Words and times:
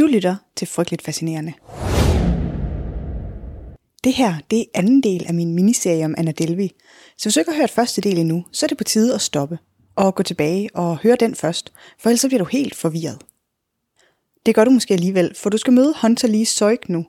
Du 0.00 0.06
lytter 0.06 0.36
til 0.56 0.68
Frygteligt 0.68 1.02
Fascinerende. 1.02 1.52
Det 4.04 4.12
her, 4.12 4.34
det 4.50 4.60
er 4.60 4.64
anden 4.74 5.02
del 5.02 5.26
af 5.26 5.34
min 5.34 5.54
miniserie 5.54 6.04
om 6.04 6.14
Anna 6.18 6.32
Delvi. 6.32 6.72
Så 7.16 7.24
hvis 7.24 7.34
du 7.34 7.40
ikke 7.40 7.50
har 7.50 7.58
hørt 7.58 7.70
første 7.70 8.00
del 8.00 8.18
endnu, 8.18 8.44
så 8.52 8.66
er 8.66 8.68
det 8.68 8.78
på 8.78 8.84
tide 8.84 9.14
at 9.14 9.20
stoppe 9.20 9.58
og 9.96 10.14
gå 10.14 10.22
tilbage 10.22 10.68
og 10.74 10.98
høre 10.98 11.16
den 11.16 11.34
først, 11.34 11.72
for 11.98 12.10
ellers 12.10 12.24
bliver 12.28 12.38
du 12.38 12.44
helt 12.44 12.74
forvirret. 12.74 13.18
Det 14.46 14.54
gør 14.54 14.64
du 14.64 14.70
måske 14.70 14.94
alligevel, 14.94 15.34
for 15.34 15.50
du 15.50 15.58
skal 15.58 15.72
møde 15.72 15.94
Hunter 16.02 16.28
Lee 16.28 16.46
Søjk 16.46 16.88
nu. 16.88 17.06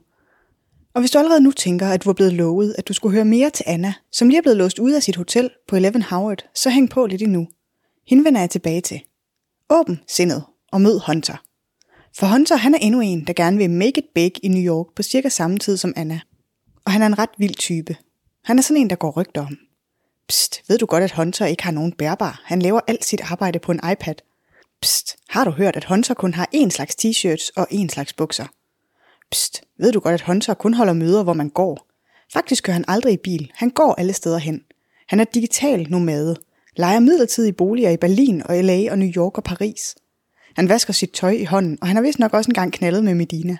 Og 0.94 1.00
hvis 1.00 1.10
du 1.10 1.18
allerede 1.18 1.40
nu 1.40 1.50
tænker, 1.50 1.88
at 1.88 2.04
du 2.04 2.08
er 2.08 2.14
blevet 2.14 2.32
lovet, 2.32 2.74
at 2.78 2.88
du 2.88 2.92
skulle 2.92 3.14
høre 3.14 3.24
mere 3.24 3.50
til 3.50 3.64
Anna, 3.68 3.94
som 4.12 4.28
lige 4.28 4.38
er 4.38 4.42
blevet 4.42 4.58
låst 4.58 4.78
ud 4.78 4.92
af 4.92 5.02
sit 5.02 5.16
hotel 5.16 5.50
på 5.68 5.76
Eleven 5.76 6.02
Howard, 6.02 6.44
så 6.54 6.70
hæng 6.70 6.90
på 6.90 7.06
lidt 7.06 7.22
endnu. 7.22 7.48
Hende 8.06 8.24
vender 8.24 8.40
jeg 8.40 8.50
tilbage 8.50 8.80
til. 8.80 9.00
Åben 9.70 10.00
sindet 10.08 10.44
og 10.72 10.80
mød 10.80 11.00
Hunter. 11.06 11.51
For 12.16 12.26
Hunter 12.26 12.56
han 12.56 12.74
er 12.74 12.78
endnu 12.78 13.00
en, 13.00 13.26
der 13.26 13.32
gerne 13.32 13.56
vil 13.56 13.70
make 13.70 13.98
it 13.98 14.04
big 14.14 14.32
i 14.44 14.48
New 14.48 14.62
York 14.62 14.86
på 14.96 15.02
cirka 15.02 15.28
samme 15.28 15.58
tid 15.58 15.76
som 15.76 15.92
Anna. 15.96 16.20
Og 16.84 16.92
han 16.92 17.02
er 17.02 17.06
en 17.06 17.18
ret 17.18 17.30
vild 17.38 17.54
type. 17.54 17.96
Han 18.44 18.58
er 18.58 18.62
sådan 18.62 18.80
en, 18.80 18.90
der 18.90 18.96
går 18.96 19.10
rygter 19.10 19.46
om. 19.46 19.58
Psst, 20.28 20.62
ved 20.68 20.78
du 20.78 20.86
godt, 20.86 21.04
at 21.04 21.12
Hunter 21.12 21.46
ikke 21.46 21.62
har 21.62 21.70
nogen 21.70 21.92
bærbar? 21.92 22.42
Han 22.44 22.62
laver 22.62 22.80
alt 22.86 23.04
sit 23.04 23.20
arbejde 23.20 23.58
på 23.58 23.72
en 23.72 23.80
iPad. 23.92 24.14
Psst, 24.80 25.16
har 25.28 25.44
du 25.44 25.50
hørt, 25.50 25.76
at 25.76 25.84
Hunter 25.84 26.14
kun 26.14 26.34
har 26.34 26.48
én 26.54 26.70
slags 26.70 26.94
t-shirts 26.94 27.50
og 27.56 27.68
én 27.72 27.88
slags 27.88 28.12
bukser? 28.12 28.46
Psst, 29.30 29.62
ved 29.78 29.92
du 29.92 30.00
godt, 30.00 30.14
at 30.14 30.22
Hunter 30.22 30.54
kun 30.54 30.74
holder 30.74 30.92
møder, 30.92 31.22
hvor 31.22 31.32
man 31.32 31.48
går? 31.48 31.86
Faktisk 32.32 32.64
kører 32.64 32.74
han 32.74 32.84
aldrig 32.88 33.12
i 33.12 33.16
bil. 33.24 33.50
Han 33.54 33.70
går 33.70 33.94
alle 33.94 34.12
steder 34.12 34.38
hen. 34.38 34.62
Han 35.08 35.20
er 35.20 35.24
digital 35.24 35.86
nomade. 35.90 36.36
Leger 36.76 37.00
midlertidige 37.00 37.52
boliger 37.52 37.90
i 37.90 37.96
Berlin 37.96 38.42
og 38.44 38.64
LA 38.64 38.90
og 38.90 38.98
New 38.98 39.08
York 39.16 39.38
og 39.38 39.44
Paris. 39.44 39.94
Han 40.56 40.68
vasker 40.68 40.92
sit 40.92 41.10
tøj 41.10 41.30
i 41.30 41.44
hånden, 41.44 41.78
og 41.80 41.86
han 41.86 41.96
har 41.96 42.02
vist 42.02 42.18
nok 42.18 42.34
også 42.34 42.50
engang 42.50 42.72
knaldet 42.72 43.04
med 43.04 43.14
Medina. 43.14 43.56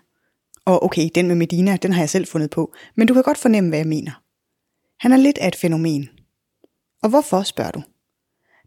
Og 0.65 0.85
okay, 0.85 1.09
den 1.15 1.29
med 1.29 1.35
Medina, 1.35 1.77
den 1.77 1.93
har 1.93 2.03
jeg 2.03 2.11
selv 2.11 2.27
fundet 2.27 2.51
på, 2.51 2.75
men 2.95 3.09
du 3.09 3.15
kan 3.15 3.23
godt 3.23 3.39
fornemme, 3.39 3.69
hvad 3.71 3.79
jeg 3.79 3.87
mener. 3.87 4.23
Han 5.01 5.13
er 5.13 5.17
lidt 5.17 5.39
af 5.39 5.49
et 5.49 5.57
fænomen. 5.57 6.09
Og 7.03 7.09
hvorfor, 7.09 7.43
spørger 7.43 7.71
du? 7.71 7.83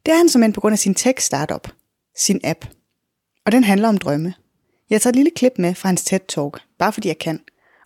Det 0.05 0.11
er 0.11 0.17
han 0.17 0.29
som 0.29 0.53
på 0.53 0.61
grund 0.61 0.73
af 0.73 0.79
sin 0.79 0.95
tech-startup, 0.95 1.67
sin 2.17 2.41
app. 2.43 2.65
Og 3.45 3.51
den 3.51 3.63
handler 3.63 3.89
om 3.89 3.97
drømme. 3.97 4.33
Jeg 4.89 5.01
tager 5.01 5.11
et 5.11 5.15
lille 5.15 5.31
klip 5.35 5.53
med 5.57 5.75
fra 5.75 5.89
hans 5.89 6.13
TED-talk, 6.13 6.77
bare 6.79 6.93
fordi 6.93 7.07
jeg 7.07 7.17
kan, 7.17 7.39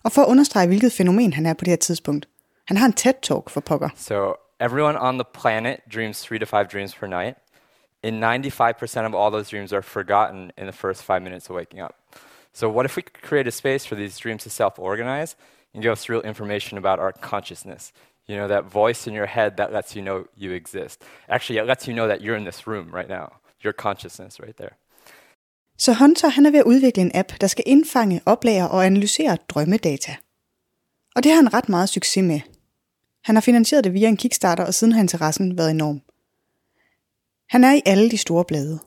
og 0.04 0.12
for 0.12 0.22
at 0.22 0.28
understrege, 0.28 0.66
hvilket 0.66 0.92
fænomen 0.92 1.32
han 1.32 1.46
er 1.46 1.54
på 1.54 1.64
det 1.64 1.70
her 1.70 1.76
tidspunkt. 1.76 2.28
Han 2.66 2.76
har 2.76 2.86
en 2.86 2.94
TED-talk 3.00 3.48
for 3.48 3.60
pokker. 3.60 3.88
So 3.96 4.32
everyone 4.60 5.00
on 5.00 5.14
the 5.14 5.24
planet 5.40 5.76
dreams 5.94 6.22
three 6.22 6.38
to 6.38 6.46
five 6.46 6.64
dreams 6.72 6.94
per 6.94 7.06
night. 7.06 7.36
And 8.02 8.22
95% 8.22 9.06
of 9.06 9.14
all 9.14 9.30
those 9.30 9.50
dreams 9.50 9.72
are 9.72 9.82
forgotten 9.82 10.52
in 10.56 10.66
the 10.66 10.72
first 10.72 11.02
five 11.02 11.22
minutes 11.22 11.50
of 11.50 11.56
waking 11.56 11.80
up. 11.80 11.94
So 12.52 12.68
what 12.68 12.86
if 12.86 12.96
we 12.96 13.02
could 13.02 13.22
create 13.22 13.46
a 13.46 13.50
space 13.50 13.84
for 13.84 13.94
these 13.94 14.18
dreams 14.18 14.42
to 14.44 14.50
self-organize 14.50 15.36
and 15.74 15.82
give 15.82 15.92
us 15.92 16.08
real 16.08 16.22
information 16.22 16.78
about 16.78 16.98
our 16.98 17.12
consciousness? 17.12 17.92
You 18.26 18.36
know, 18.36 18.48
that 18.48 18.64
voice 18.64 19.06
in 19.06 19.14
your 19.14 19.26
head 19.26 19.56
that 19.56 19.72
lets 19.72 19.96
you 19.96 20.02
know 20.02 20.26
you 20.36 20.52
exist. 20.52 21.02
Actually, 21.28 21.58
it 21.58 21.66
lets 21.66 21.86
you 21.88 21.94
know 21.94 22.08
that 22.08 22.20
you're 22.20 22.36
in 22.36 22.44
this 22.44 22.66
room 22.66 22.90
right 22.94 23.08
now. 23.08 23.26
Your 23.64 23.72
consciousness 23.72 24.40
right 24.40 24.56
there. 24.56 24.76
Så 25.78 25.92
Hunter 25.92 26.28
han 26.28 26.46
er 26.46 26.50
ved 26.50 26.58
at 26.58 26.64
udvikle 26.64 27.02
en 27.02 27.10
app, 27.14 27.32
der 27.40 27.46
skal 27.46 27.64
indfange, 27.66 28.20
oplære 28.26 28.70
og 28.70 28.86
analysere 28.86 29.36
drømmedata. 29.48 30.16
Og 31.16 31.24
det 31.24 31.32
har 31.32 31.36
han 31.36 31.54
ret 31.54 31.68
meget 31.68 31.88
succes 31.88 32.24
med. 32.24 32.40
Han 33.24 33.36
har 33.36 33.40
finansieret 33.40 33.84
det 33.84 33.92
via 33.92 34.08
en 34.08 34.16
Kickstarter, 34.16 34.64
og 34.64 34.74
siden 34.74 34.92
har 34.92 35.00
interessen 35.00 35.58
været 35.58 35.70
enorm. 35.70 36.00
Han 37.50 37.64
er 37.64 37.72
i 37.74 37.82
alle 37.84 38.10
de 38.10 38.16
store 38.16 38.44
blade. 38.44 38.78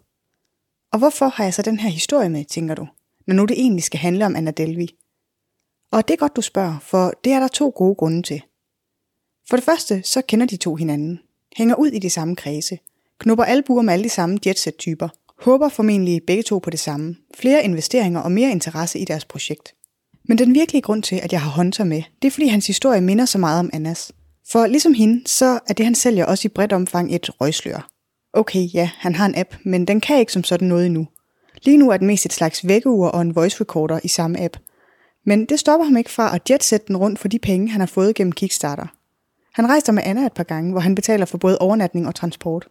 Og 0.91 0.99
hvorfor 0.99 1.27
har 1.27 1.43
jeg 1.43 1.53
så 1.53 1.61
den 1.61 1.79
her 1.79 1.89
historie 1.89 2.29
med, 2.29 2.45
tænker 2.45 2.75
du, 2.75 2.87
når 3.27 3.35
nu 3.35 3.45
det 3.45 3.59
egentlig 3.59 3.83
skal 3.83 3.99
handle 3.99 4.25
om 4.25 4.35
Anna 4.35 4.51
Delvi? 4.51 4.95
Og 5.91 6.07
det 6.07 6.13
er 6.13 6.17
godt, 6.17 6.35
du 6.35 6.41
spørger, 6.41 6.79
for 6.79 7.13
det 7.23 7.31
er 7.31 7.39
der 7.39 7.47
to 7.47 7.73
gode 7.75 7.95
grunde 7.95 8.21
til. 8.21 8.41
For 9.49 9.57
det 9.57 9.63
første, 9.63 10.03
så 10.03 10.21
kender 10.21 10.45
de 10.45 10.57
to 10.57 10.75
hinanden, 10.75 11.19
hænger 11.57 11.75
ud 11.75 11.87
i 11.87 11.99
de 11.99 12.09
samme 12.09 12.35
kredse, 12.35 12.79
knupper 13.19 13.43
albuer 13.43 13.81
med 13.81 13.93
alle 13.93 14.03
de 14.03 14.09
samme 14.09 14.39
jetset-typer, 14.45 15.09
håber 15.39 15.69
formentlig 15.69 16.23
begge 16.27 16.43
to 16.43 16.59
på 16.59 16.69
det 16.69 16.79
samme, 16.79 17.15
flere 17.35 17.63
investeringer 17.63 18.19
og 18.19 18.31
mere 18.31 18.51
interesse 18.51 18.99
i 18.99 19.05
deres 19.05 19.25
projekt. 19.25 19.75
Men 20.23 20.37
den 20.37 20.53
virkelige 20.53 20.81
grund 20.81 21.03
til, 21.03 21.15
at 21.15 21.31
jeg 21.31 21.41
har 21.41 21.51
Hunter 21.51 21.83
med, 21.83 22.03
det 22.21 22.27
er 22.27 22.31
fordi 22.31 22.47
hans 22.47 22.67
historie 22.67 23.01
minder 23.01 23.25
så 23.25 23.37
meget 23.37 23.59
om 23.59 23.69
Annas. 23.73 24.11
For 24.51 24.67
ligesom 24.67 24.93
hende, 24.93 25.27
så 25.27 25.59
er 25.67 25.73
det 25.73 25.85
han 25.85 25.95
sælger 25.95 26.25
også 26.25 26.47
i 26.47 26.49
bredt 26.49 26.73
omfang 26.73 27.15
et 27.15 27.41
røgslør. 27.41 27.92
Okay, 28.33 28.67
ja, 28.73 28.89
han 28.97 29.15
har 29.15 29.25
en 29.25 29.37
app, 29.37 29.55
men 29.63 29.85
den 29.85 30.01
kan 30.01 30.19
ikke 30.19 30.31
som 30.31 30.43
sådan 30.43 30.67
noget 30.67 30.85
endnu. 30.85 31.07
Lige 31.63 31.77
nu 31.77 31.89
er 31.89 31.97
den 31.97 32.07
mest 32.07 32.25
et 32.25 32.33
slags 32.33 32.67
vækkeur 32.67 33.07
og 33.07 33.21
en 33.21 33.35
voice 33.35 33.61
recorder 33.61 33.99
i 34.03 34.07
samme 34.07 34.43
app. 34.43 34.57
Men 35.25 35.45
det 35.45 35.59
stopper 35.59 35.85
ham 35.85 35.97
ikke 35.97 36.11
fra 36.11 36.35
at 36.35 36.49
jetsætte 36.49 36.87
den 36.87 36.97
rundt 36.97 37.19
for 37.19 37.27
de 37.27 37.39
penge, 37.39 37.69
han 37.69 37.81
har 37.81 37.87
fået 37.87 38.15
gennem 38.15 38.31
Kickstarter. 38.31 38.87
Han 39.53 39.67
rejser 39.67 39.91
med 39.91 40.03
Anna 40.05 40.25
et 40.25 40.33
par 40.33 40.43
gange, 40.43 40.71
hvor 40.71 40.79
han 40.79 40.95
betaler 40.95 41.25
for 41.25 41.37
både 41.37 41.57
overnatning 41.57 42.07
og 42.07 42.15
transport. 42.15 42.67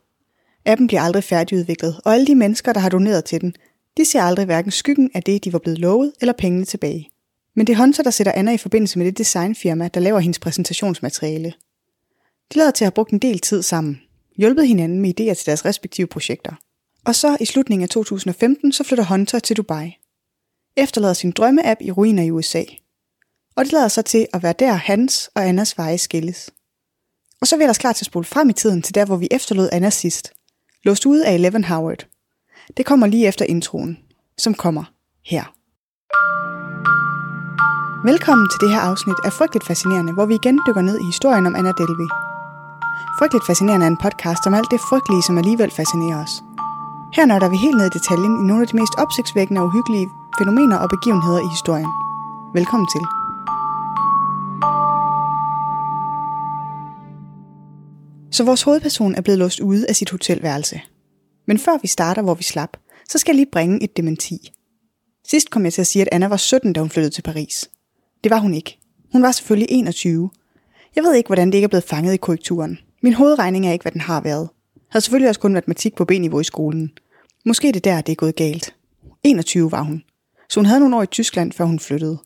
Appen 0.65 0.87
bliver 0.87 1.01
aldrig 1.01 1.25
færdigudviklet, 1.25 2.01
og 2.05 2.15
alle 2.15 2.27
de 2.27 2.35
mennesker, 2.35 2.73
der 2.73 2.81
har 2.81 2.89
doneret 2.89 3.25
til 3.25 3.41
den, 3.41 3.55
de 3.97 4.05
ser 4.05 4.23
aldrig 4.23 4.45
hverken 4.45 4.71
skyggen 4.71 5.11
af 5.15 5.23
det, 5.23 5.45
de 5.45 5.53
var 5.53 5.59
blevet 5.59 5.79
lovet, 5.79 6.13
eller 6.21 6.33
pengene 6.33 6.65
tilbage. 6.65 7.09
Men 7.57 7.67
det 7.67 7.73
er 7.73 7.77
Hunter, 7.77 8.03
der 8.03 8.11
sætter 8.11 8.33
Anna 8.33 8.53
i 8.53 8.59
forbindelse 8.59 8.99
med 8.99 9.07
det 9.07 9.19
designfirma, 9.19 9.89
der 9.89 10.01
laver 10.01 10.21
hendes 10.21 10.39
præsentationsmateriale. 10.39 11.53
De 12.53 12.59
lader 12.59 12.71
til 12.71 12.85
at 12.85 12.87
have 12.87 12.95
brugt 12.95 13.11
en 13.11 13.19
del 13.19 13.39
tid 13.39 13.63
sammen, 13.63 14.01
hjulpet 14.37 14.69
hinanden 14.69 15.01
med 15.01 15.21
idéer 15.21 15.35
til 15.35 15.47
deres 15.47 15.65
respektive 15.65 16.07
projekter. 16.07 16.55
Og 17.05 17.15
så 17.15 17.37
i 17.41 17.45
slutningen 17.45 17.83
af 17.83 17.89
2015, 17.89 18.73
så 18.73 18.85
flytter 18.85 19.05
Hunter 19.05 19.39
til 19.39 19.57
Dubai. 19.57 19.99
Efterlader 20.77 21.15
sin 21.15 21.31
drømmeapp 21.31 21.81
i 21.81 21.91
ruiner 21.91 22.23
i 22.23 22.31
USA. 22.31 22.63
Og 23.57 23.65
det 23.65 23.73
lader 23.73 23.89
sig 23.89 24.05
til 24.05 24.27
at 24.33 24.43
være 24.43 24.55
der 24.59 24.73
hans 24.73 25.31
og 25.35 25.49
Annas 25.49 25.79
veje 25.79 25.99
skilles. 25.99 26.51
Og 27.41 27.47
så 27.47 27.57
vil 27.57 27.61
jeg 27.61 27.67
ellers 27.67 27.79
klar 27.79 27.93
til 27.93 28.03
at 28.03 28.07
spole 28.07 28.25
frem 28.25 28.51
i 28.51 28.53
tiden 28.53 28.83
til 28.83 28.95
der, 28.95 29.05
hvor 29.05 29.17
vi 29.17 29.29
efterlod 29.31 29.69
Anna 29.73 29.91
sidst. 29.91 30.33
Låst 30.85 31.07
ude 31.07 31.27
af 31.27 31.35
Eleven 31.35 31.65
Howard. 31.65 32.07
Det 32.77 32.87
kommer 32.87 33.07
lige 33.07 33.27
efter 33.27 33.45
introen, 33.45 33.99
som 34.39 34.55
kommer 34.55 34.85
her. 35.27 35.45
Velkommen 38.05 38.49
til 38.53 38.61
det 38.61 38.71
her 38.75 38.81
afsnit 38.81 39.17
af 39.25 39.33
Frygteligt 39.33 39.67
Fascinerende, 39.67 40.13
hvor 40.13 40.27
vi 40.27 40.35
igen 40.35 40.61
dykker 40.67 40.83
ned 40.83 41.01
i 41.01 41.05
historien 41.05 41.47
om 41.47 41.55
Anna 41.55 41.73
Delvey. 41.79 42.32
Frygteligt 43.23 43.47
Fascinerende 43.47 43.87
er 43.87 43.91
en 43.91 44.05
podcast 44.07 44.47
om 44.47 44.55
alt 44.55 44.71
det 44.71 44.81
frygtelige, 44.91 45.23
som 45.23 45.39
alligevel 45.39 45.71
fascinerer 45.71 46.19
os. 46.25 46.35
Her 47.17 47.25
nørder 47.27 47.49
vi 47.49 47.57
helt 47.57 47.77
ned 47.77 47.87
i 47.87 47.97
detaljen 47.99 48.35
i 48.41 48.47
nogle 48.49 48.63
af 48.63 48.69
de 48.69 48.77
mest 48.81 48.95
opsigtsvækkende 48.99 49.61
og 49.61 49.67
uhyggelige 49.67 50.09
fænomener 50.39 50.77
og 50.83 50.89
begivenheder 50.95 51.41
i 51.47 51.51
historien. 51.57 51.93
Velkommen 52.59 52.89
til. 52.95 53.05
Så 58.37 58.43
vores 58.45 58.63
hovedperson 58.63 59.15
er 59.15 59.21
blevet 59.21 59.39
låst 59.39 59.61
ude 59.61 59.87
af 59.89 59.97
sit 59.97 60.11
hotelværelse. 60.11 60.81
Men 61.47 61.59
før 61.59 61.77
vi 61.83 61.89
starter, 61.89 62.23
hvor 62.23 62.35
vi 62.35 62.43
slap, 62.43 62.73
så 63.09 63.19
skal 63.19 63.33
jeg 63.33 63.37
lige 63.37 63.53
bringe 63.53 63.83
et 63.83 63.97
dementi. 63.97 64.53
Sidst 65.31 65.51
kom 65.51 65.65
jeg 65.65 65.73
til 65.73 65.81
at 65.81 65.87
sige, 65.87 66.03
at 66.03 66.09
Anna 66.13 66.29
var 66.29 66.37
17, 66.37 66.73
da 66.73 66.81
hun 66.81 66.91
flyttede 66.91 67.15
til 67.15 67.23
Paris. 67.23 67.71
Det 68.25 68.31
var 68.31 68.39
hun 68.39 68.55
ikke. 68.55 68.79
Hun 69.13 69.23
var 69.23 69.33
selvfølgelig 69.33 69.69
21. 69.71 70.31
Jeg 70.97 71.05
ved 71.05 71.15
ikke, 71.15 71.29
hvordan 71.29 71.47
det 71.49 71.55
ikke 71.55 71.65
er 71.65 71.75
blevet 71.75 71.91
fanget 71.93 72.15
i 72.15 72.17
korrekturen. 72.27 72.79
Min 73.03 73.13
hovedregning 73.13 73.67
er 73.67 73.73
ikke, 73.73 73.83
hvad 73.83 73.93
den 73.93 74.01
har 74.01 74.21
været. 74.21 74.49
Jeg 74.77 74.83
havde 74.91 75.05
selvfølgelig 75.05 75.29
også 75.29 75.41
kun 75.41 75.53
matematik 75.53 75.95
på 75.95 76.05
B-niveau 76.05 76.41
i 76.41 76.45
skolen. 76.45 76.93
Måske 77.45 77.73
det 77.73 77.85
der, 77.85 78.01
det 78.01 78.13
er 78.13 78.17
gået 78.17 78.37
galt. 78.37 78.75
21 79.23 79.73
var 79.73 79.83
hun. 79.83 80.03
Så 80.49 80.61
hun 80.61 80.67
havde 80.67 80.81
nogle 80.81 80.97
år 80.97 81.03
i 81.03 81.07
Tyskland, 81.07 81.53
før 81.53 81.65
hun 81.65 81.79
flyttede. 81.79 82.19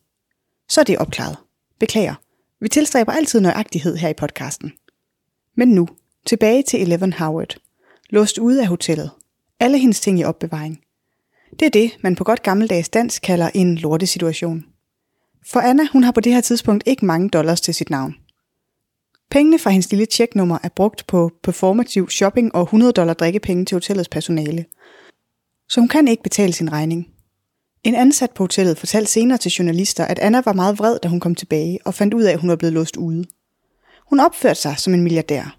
Så 0.68 0.80
er 0.80 0.84
det 0.84 0.98
opklaret. 0.98 1.36
Beklager. 1.80 2.14
Vi 2.60 2.68
tilstræber 2.68 3.12
altid 3.12 3.40
nøjagtighed 3.40 3.96
her 3.96 4.08
i 4.08 4.14
podcasten. 4.14 4.72
Men 5.56 5.68
nu, 5.68 5.88
tilbage 6.26 6.62
til 6.62 6.82
Eleven 6.82 7.12
Howard. 7.12 7.56
Låst 8.10 8.38
ude 8.38 8.60
af 8.60 8.66
hotellet. 8.66 9.10
Alle 9.60 9.78
hendes 9.78 10.00
ting 10.00 10.20
i 10.20 10.24
opbevaring. 10.24 10.80
Det 11.60 11.66
er 11.66 11.70
det, 11.70 11.96
man 12.02 12.16
på 12.16 12.24
godt 12.24 12.42
gammeldags 12.42 12.88
dansk 12.88 13.22
kalder 13.22 13.50
en 13.54 13.78
lortesituation. 13.78 14.64
For 15.46 15.60
Anna, 15.60 15.82
hun 15.92 16.04
har 16.04 16.12
på 16.12 16.20
det 16.20 16.32
her 16.32 16.40
tidspunkt 16.40 16.84
ikke 16.86 17.06
mange 17.06 17.28
dollars 17.28 17.60
til 17.60 17.74
sit 17.74 17.90
navn. 17.90 18.14
Pengene 19.30 19.58
fra 19.58 19.70
hendes 19.70 19.90
lille 19.90 20.06
tjeknummer 20.06 20.58
er 20.62 20.68
brugt 20.68 21.06
på 21.06 21.30
performativ 21.42 22.10
shopping 22.10 22.54
og 22.54 22.62
100 22.62 22.92
dollar 22.92 23.14
drikkepenge 23.14 23.64
til 23.64 23.74
hotellets 23.74 24.08
personale. 24.08 24.64
Så 25.68 25.80
hun 25.80 25.88
kan 25.88 26.08
ikke 26.08 26.22
betale 26.22 26.52
sin 26.52 26.72
regning. 26.72 27.08
En 27.84 27.94
ansat 27.94 28.30
på 28.30 28.42
hotellet 28.42 28.78
fortalte 28.78 29.12
senere 29.12 29.38
til 29.38 29.50
journalister, 29.50 30.04
at 30.04 30.18
Anna 30.18 30.42
var 30.44 30.52
meget 30.52 30.78
vred, 30.78 30.98
da 31.02 31.08
hun 31.08 31.20
kom 31.20 31.34
tilbage 31.34 31.78
og 31.84 31.94
fandt 31.94 32.14
ud 32.14 32.22
af, 32.22 32.32
at 32.32 32.40
hun 32.40 32.50
var 32.50 32.56
blevet 32.56 32.72
låst 32.72 32.96
ude. 32.96 33.24
Hun 34.08 34.20
opførte 34.20 34.60
sig 34.60 34.78
som 34.78 34.94
en 34.94 35.02
milliardær. 35.02 35.58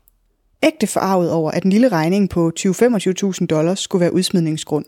Ægte 0.64 0.88
forarvet 0.88 1.32
over, 1.32 1.52
at 1.52 1.64
en 1.64 1.70
lille 1.70 1.90
regning 1.90 2.30
på 2.30 2.52
20-25.000 2.60 3.46
dollars 3.46 3.80
skulle 3.80 4.00
være 4.00 4.14
udsmidningsgrund. 4.14 4.86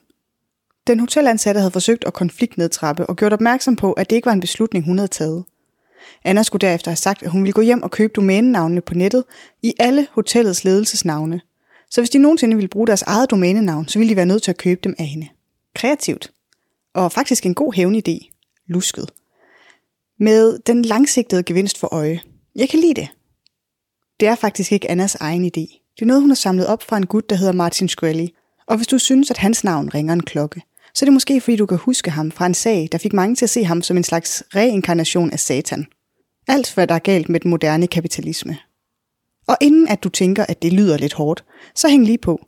Den 0.88 1.00
hotelansatte 1.00 1.60
havde 1.60 1.72
forsøgt 1.72 2.06
at 2.06 2.14
konfliktnedtrappe 2.14 3.06
og 3.06 3.16
gjort 3.16 3.34
opmærksom 3.34 3.76
på, 3.76 3.94
at 3.94 4.10
det 4.10 4.16
ikke 4.16 4.26
var 4.26 4.34
en 4.34 4.40
beslutning, 4.40 4.86
hun 4.86 4.98
havde 4.98 5.08
taget. 5.08 5.44
Anna 6.24 6.44
skulle 6.44 6.68
derefter 6.68 6.92
have 6.92 6.96
sagt, 6.96 7.24
at 7.24 7.32
hun 7.32 7.42
ville 7.42 7.54
gå 7.54 7.62
hjem 7.62 7.84
og 7.84 7.92
købe 7.92 8.14
domænenavnene 8.16 8.82
på 8.82 8.94
nettet 8.94 9.24
i 9.62 9.74
alle 9.80 10.08
hotellets 10.12 10.64
ledelsesnavne. 10.64 11.42
Så 11.92 12.02
hvis 12.02 12.10
de 12.10 12.20
nogensinde 12.20 12.56
ville 12.56 12.68
bruge 12.68 12.88
deres 12.88 13.02
eget 13.02 13.32
domænenavn, 13.32 13.88
så 13.88 14.00
ville 14.00 14.10
de 14.10 14.16
være 14.16 14.26
nødt 14.26 14.44
til 14.44 14.52
at 14.52 14.58
købe 14.58 14.82
dem 14.84 14.96
af 15.00 15.06
hende. 15.06 15.28
Kreativt. 15.76 16.32
Og 16.94 17.12
faktisk 17.12 17.46
en 17.46 17.54
god 17.54 17.74
hævnidé. 17.74 18.32
lusket. 18.68 19.10
Med 20.20 20.60
den 20.60 20.82
langsigtede 20.82 21.44
gevinst 21.44 21.78
for 21.78 21.94
øje. 21.94 22.22
Jeg 22.56 22.70
kan 22.70 22.80
lide 22.80 22.94
det. 22.94 23.08
Det 24.20 24.28
er 24.28 24.36
faktisk 24.36 24.72
ikke 24.72 24.92
Annas 24.92 25.16
egen 25.16 25.46
idé. 25.46 25.94
Det 25.96 26.02
er 26.02 26.06
noget, 26.06 26.22
hun 26.22 26.30
har 26.30 26.36
samlet 26.36 26.68
op 26.68 26.84
fra 26.84 26.98
en 26.98 27.06
gut, 27.06 27.30
der 27.30 27.36
hedder 27.36 27.54
Martin 27.54 27.88
Shkreli. 27.88 28.34
Og 28.68 28.78
hvis 28.78 28.88
du 28.88 28.98
synes, 28.98 29.32
at 29.32 29.38
hans 29.38 29.64
navn 29.64 29.90
ringer 29.94 30.14
en 30.14 30.24
klokke, 30.24 30.62
så 30.94 31.06
er 31.06 31.08
det 31.08 31.14
måske 31.14 31.42
fordi, 31.42 31.58
du 31.58 31.66
kan 31.66 31.78
huske 31.78 32.12
ham 32.12 32.32
fra 32.32 32.46
en 32.46 32.54
sag, 32.54 32.90
der 32.92 32.98
fik 32.98 33.14
mange 33.14 33.36
til 33.36 33.46
at 33.46 33.50
se 33.50 33.64
ham 33.64 33.82
som 33.82 33.98
en 33.98 34.04
slags 34.04 34.44
reinkarnation 34.56 35.32
af 35.32 35.40
Satan. 35.40 35.86
Alt, 36.48 36.74
hvad 36.74 36.88
der 36.88 36.96
er 36.96 37.00
galt 37.00 37.30
med 37.30 37.40
den 37.40 37.50
moderne 37.50 37.88
kapitalisme. 37.88 38.58
Og 39.48 39.58
inden 39.62 39.88
at 39.88 40.04
du 40.04 40.10
tænker, 40.10 40.46
at 40.46 40.62
det 40.62 40.74
lyder 40.74 40.98
lidt 40.98 41.14
hårdt, 41.14 41.46
så 41.76 41.88
hæng 41.88 42.06
lige 42.06 42.18
på. 42.18 42.46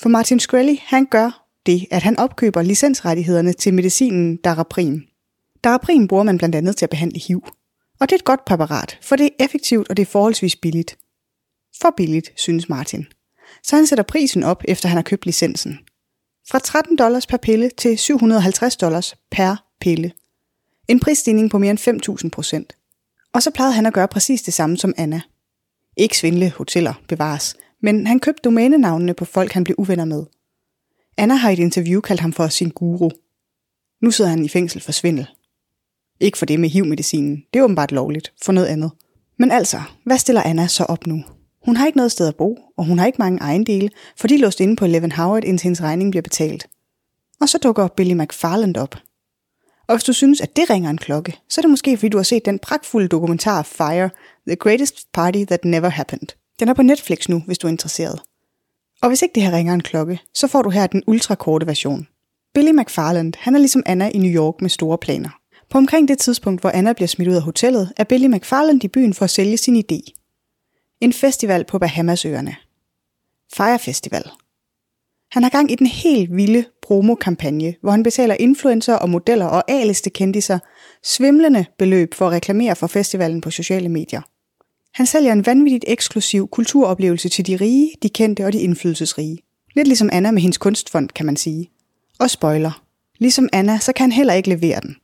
For 0.00 0.08
Martin 0.08 0.40
Shkreli, 0.40 0.82
han 0.84 1.06
gør 1.06 1.46
det, 1.66 1.86
at 1.90 2.02
han 2.02 2.18
opkøber 2.18 2.62
licensrettighederne 2.62 3.52
til 3.52 3.74
medicinen 3.74 4.36
Daraprim. 4.36 5.02
Daraprim 5.64 6.08
bruger 6.08 6.22
man 6.22 6.38
blandt 6.38 6.54
andet 6.54 6.76
til 6.76 6.86
at 6.86 6.90
behandle 6.90 7.20
HIV. 7.20 7.42
Og 8.00 8.08
det 8.08 8.12
er 8.12 8.18
et 8.18 8.24
godt 8.24 8.44
præparat, 8.44 8.98
for 9.02 9.16
det 9.16 9.24
er 9.26 9.44
effektivt 9.44 9.88
og 9.88 9.96
det 9.96 10.02
er 10.02 10.06
forholdsvis 10.06 10.56
billigt. 10.56 10.98
For 11.80 11.94
billigt, 11.96 12.32
synes 12.36 12.68
Martin. 12.68 13.06
Så 13.62 13.76
han 13.76 13.86
sætter 13.86 14.02
prisen 14.02 14.42
op, 14.42 14.64
efter 14.68 14.88
han 14.88 14.96
har 14.96 15.02
købt 15.02 15.26
licensen. 15.26 15.78
Fra 16.50 16.58
13 16.58 16.96
dollars 16.96 17.26
per 17.26 17.36
pille 17.36 17.70
til 17.70 17.98
750 17.98 18.76
dollars 18.76 19.14
per 19.30 19.56
pille. 19.80 20.12
En 20.88 21.00
prisstigning 21.00 21.50
på 21.50 21.58
mere 21.58 21.70
end 21.70 22.22
5.000 22.24 22.28
procent. 22.28 22.76
Og 23.32 23.42
så 23.42 23.50
plejede 23.50 23.74
han 23.74 23.86
at 23.86 23.94
gøre 23.94 24.08
præcis 24.08 24.42
det 24.42 24.54
samme 24.54 24.76
som 24.76 24.94
Anna. 24.96 25.20
Ikke 25.96 26.18
svindle 26.18 26.50
hoteller, 26.50 26.94
bevares, 27.08 27.56
men 27.82 28.06
han 28.06 28.20
købte 28.20 28.40
domænenavnene 28.44 29.14
på 29.14 29.24
folk, 29.24 29.52
han 29.52 29.64
blev 29.64 29.74
uvenner 29.78 30.04
med. 30.04 30.24
Anna 31.16 31.34
har 31.34 31.50
i 31.50 31.52
et 31.52 31.58
interview 31.58 32.00
kaldt 32.00 32.20
ham 32.20 32.32
for 32.32 32.48
sin 32.48 32.70
guru. 32.70 33.10
Nu 34.00 34.10
sidder 34.10 34.30
han 34.30 34.44
i 34.44 34.48
fængsel 34.48 34.80
for 34.80 34.92
svindel. 34.92 35.26
Ikke 36.20 36.38
for 36.38 36.46
det 36.46 36.60
med 36.60 36.68
HIV-medicinen, 36.68 37.44
det 37.52 37.58
er 37.58 37.64
åbenbart 37.64 37.92
lovligt, 37.92 38.32
for 38.42 38.52
noget 38.52 38.66
andet. 38.66 38.90
Men 39.38 39.50
altså, 39.50 39.82
hvad 40.04 40.18
stiller 40.18 40.42
Anna 40.42 40.66
så 40.66 40.84
op 40.84 41.06
nu? 41.06 41.24
Hun 41.64 41.76
har 41.76 41.86
ikke 41.86 41.96
noget 41.96 42.12
sted 42.12 42.28
at 42.28 42.36
bo, 42.36 42.58
og 42.76 42.84
hun 42.84 42.98
har 42.98 43.06
ikke 43.06 43.18
mange 43.18 43.38
ejendele, 43.38 43.90
for 44.16 44.28
de 44.28 44.34
er 44.34 44.38
låst 44.38 44.60
inde 44.60 44.76
på 44.76 44.84
Eleven 44.84 45.12
Howard, 45.12 45.44
indtil 45.44 45.64
hendes 45.64 45.82
regning 45.82 46.10
bliver 46.10 46.22
betalt. 46.22 46.66
Og 47.40 47.48
så 47.48 47.58
dukker 47.58 47.88
Billy 47.88 48.12
McFarland 48.12 48.76
op. 48.76 48.96
Og 49.88 49.94
hvis 49.94 50.04
du 50.04 50.12
synes, 50.12 50.40
at 50.40 50.56
det 50.56 50.70
ringer 50.70 50.90
en 50.90 50.98
klokke, 50.98 51.38
så 51.48 51.60
er 51.60 51.62
det 51.62 51.70
måske, 51.70 51.96
fordi 51.96 52.08
du 52.08 52.16
har 52.16 52.22
set 52.22 52.44
den 52.44 52.58
pragtfulde 52.58 53.08
dokumentar 53.08 53.62
Fire, 53.62 54.10
The 54.46 54.56
Greatest 54.56 55.12
Party 55.12 55.44
That 55.44 55.64
Never 55.64 55.88
Happened. 55.88 56.28
Den 56.60 56.68
er 56.68 56.74
på 56.74 56.82
Netflix 56.82 57.28
nu, 57.28 57.42
hvis 57.46 57.58
du 57.58 57.66
er 57.66 57.70
interesseret. 57.70 58.20
Og 59.02 59.08
hvis 59.08 59.22
ikke 59.22 59.34
det 59.34 59.42
her 59.42 59.52
ringer 59.52 59.74
en 59.74 59.82
klokke, 59.82 60.20
så 60.34 60.46
får 60.46 60.62
du 60.62 60.70
her 60.70 60.86
den 60.86 61.02
ultrakorte 61.06 61.66
version. 61.66 62.06
Billy 62.54 62.70
McFarland, 62.70 63.34
han 63.38 63.54
er 63.54 63.58
ligesom 63.58 63.82
Anna 63.86 64.08
i 64.08 64.18
New 64.18 64.30
York 64.30 64.54
med 64.60 64.70
store 64.70 64.98
planer. 64.98 65.30
På 65.70 65.78
omkring 65.78 66.08
det 66.08 66.18
tidspunkt, 66.18 66.60
hvor 66.60 66.70
Anna 66.70 66.92
bliver 66.92 67.08
smidt 67.08 67.28
ud 67.28 67.34
af 67.34 67.42
hotellet, 67.42 67.92
er 67.96 68.04
Billy 68.04 68.26
McFarland 68.26 68.84
i 68.84 68.88
byen 68.88 69.14
for 69.14 69.24
at 69.24 69.30
sælge 69.30 69.56
sin 69.56 69.76
idé. 69.76 70.21
En 71.02 71.12
festival 71.12 71.64
på 71.64 71.78
Bahamasøerne. 71.78 72.56
Fire 73.56 73.78
Festival. 73.78 74.22
Han 75.32 75.42
har 75.42 75.50
gang 75.50 75.72
i 75.72 75.74
den 75.74 75.86
helt 75.86 76.36
vilde 76.36 76.64
promokampagne, 76.82 77.74
hvor 77.80 77.90
han 77.90 78.02
betaler 78.02 78.36
influencer 78.40 78.94
og 78.94 79.10
modeller 79.10 79.46
og 79.46 79.70
A-liste 79.70 80.10
kendiser 80.10 80.58
svimlende 81.02 81.64
beløb 81.78 82.14
for 82.14 82.26
at 82.26 82.32
reklamere 82.32 82.76
for 82.76 82.86
festivalen 82.86 83.40
på 83.40 83.50
sociale 83.50 83.88
medier. 83.88 84.20
Han 84.94 85.06
sælger 85.06 85.32
en 85.32 85.46
vanvittigt 85.46 85.84
eksklusiv 85.88 86.48
kulturoplevelse 86.48 87.28
til 87.28 87.46
de 87.46 87.56
rige, 87.56 87.90
de 88.02 88.08
kendte 88.08 88.46
og 88.46 88.52
de 88.52 88.60
indflydelsesrige. 88.60 89.38
Lidt 89.74 89.88
ligesom 89.88 90.10
Anna 90.12 90.30
med 90.30 90.42
hendes 90.42 90.58
kunstfond, 90.58 91.08
kan 91.08 91.26
man 91.26 91.36
sige. 91.36 91.70
Og 92.18 92.30
spoiler. 92.30 92.82
Ligesom 93.18 93.48
Anna, 93.52 93.78
så 93.78 93.92
kan 93.92 94.04
han 94.04 94.12
heller 94.12 94.34
ikke 94.34 94.48
levere 94.48 94.80
den. 94.80 94.96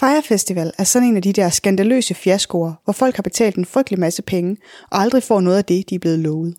Fire 0.00 0.22
Festival 0.22 0.72
er 0.78 0.84
sådan 0.84 1.08
en 1.08 1.16
af 1.16 1.22
de 1.22 1.32
der 1.32 1.48
skandaløse 1.48 2.14
fiaskoer, 2.14 2.72
hvor 2.84 2.92
folk 2.92 3.16
har 3.16 3.22
betalt 3.22 3.56
en 3.56 3.64
frygtelig 3.64 4.00
masse 4.00 4.22
penge 4.22 4.56
og 4.90 5.00
aldrig 5.00 5.22
får 5.22 5.40
noget 5.40 5.58
af 5.58 5.64
det, 5.64 5.90
de 5.90 5.94
er 5.94 5.98
blevet 5.98 6.18
lovet. 6.18 6.56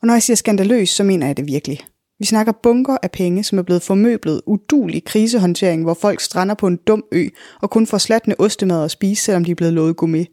Og 0.00 0.06
når 0.06 0.14
jeg 0.14 0.22
siger 0.22 0.36
skandaløs, 0.36 0.90
så 0.90 1.04
mener 1.04 1.26
jeg 1.26 1.36
det 1.36 1.46
virkelig. 1.46 1.80
Vi 2.18 2.26
snakker 2.26 2.52
bunker 2.52 2.96
af 3.02 3.10
penge, 3.10 3.44
som 3.44 3.58
er 3.58 3.62
blevet 3.62 3.82
formøblet 3.82 4.42
udulig 4.46 5.04
krisehåndtering, 5.04 5.82
hvor 5.82 5.94
folk 5.94 6.20
strander 6.20 6.54
på 6.54 6.66
en 6.66 6.76
dum 6.76 7.04
ø 7.12 7.28
og 7.60 7.70
kun 7.70 7.86
får 7.86 7.98
slatne 7.98 8.40
ostemad 8.40 8.84
at 8.84 8.90
spise, 8.90 9.24
selvom 9.24 9.44
de 9.44 9.50
er 9.50 9.54
blevet 9.54 9.74
lovet 9.74 9.96
gourmet. 9.96 10.26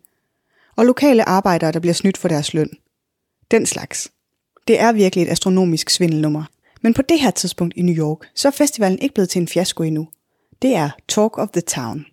Og 0.76 0.86
lokale 0.86 1.30
arbejdere, 1.30 1.72
der 1.72 1.80
bliver 1.80 1.94
snydt 1.94 2.18
for 2.18 2.28
deres 2.28 2.54
løn. 2.54 2.70
Den 3.52 3.66
slags. 3.66 4.12
Det 4.68 4.80
er 4.80 4.92
virkelig 4.92 5.24
et 5.24 5.32
astronomisk 5.32 5.90
svindelnummer. 5.90 6.44
Men 6.82 6.94
på 6.94 7.02
det 7.02 7.20
her 7.20 7.32
tidspunkt 7.32 7.74
i 7.78 7.82
New 7.82 7.96
York, 7.96 8.30
så 8.36 8.48
er 8.48 8.52
festivalen 8.52 9.00
ikke 9.00 9.14
blevet 9.14 9.30
til 9.30 9.42
en 9.42 9.48
fiasko 9.48 9.84
endnu. 9.84 10.08
Det 10.62 10.76
er 10.76 10.90
Talk 11.08 11.38
of 11.38 11.50
the 11.50 11.62
Town. 11.62 12.06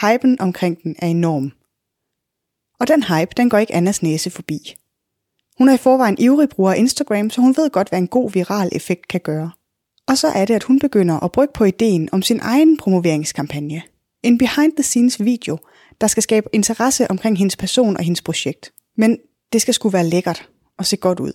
Hypen 0.00 0.40
omkring 0.40 0.82
den 0.82 0.96
er 0.98 1.06
enorm. 1.06 1.52
Og 2.80 2.88
den 2.88 3.02
hype, 3.02 3.30
den 3.36 3.50
går 3.50 3.58
ikke 3.58 3.74
Annas 3.74 4.02
næse 4.02 4.30
forbi. 4.30 4.74
Hun 5.58 5.68
er 5.68 5.74
i 5.74 5.76
forvejen 5.76 6.16
ivrig 6.18 6.48
bruger 6.48 6.72
af 6.72 6.78
Instagram, 6.78 7.30
så 7.30 7.40
hun 7.40 7.56
ved 7.56 7.70
godt, 7.70 7.88
hvad 7.88 7.98
en 7.98 8.08
god 8.08 8.30
viral 8.30 8.68
effekt 8.72 9.08
kan 9.08 9.20
gøre. 9.20 9.50
Og 10.08 10.18
så 10.18 10.28
er 10.28 10.44
det, 10.44 10.54
at 10.54 10.62
hun 10.62 10.78
begynder 10.78 11.20
at 11.20 11.32
brygge 11.32 11.52
på 11.52 11.64
ideen 11.64 12.08
om 12.12 12.22
sin 12.22 12.40
egen 12.42 12.76
promoveringskampagne. 12.76 13.82
En 14.22 14.38
behind-the-scenes 14.38 15.24
video, 15.24 15.58
der 16.00 16.06
skal 16.06 16.22
skabe 16.22 16.48
interesse 16.52 17.10
omkring 17.10 17.38
hendes 17.38 17.56
person 17.56 17.96
og 17.96 18.02
hendes 18.02 18.22
projekt. 18.22 18.72
Men 18.96 19.18
det 19.52 19.62
skal 19.62 19.74
sgu 19.74 19.88
være 19.88 20.06
lækkert 20.06 20.48
og 20.78 20.86
se 20.86 20.96
godt 20.96 21.20
ud. 21.20 21.32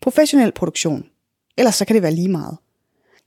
Professionel 0.00 0.52
produktion. 0.52 1.04
Ellers 1.58 1.74
så 1.74 1.84
kan 1.84 1.94
det 1.94 2.02
være 2.02 2.14
lige 2.14 2.28
meget. 2.28 2.58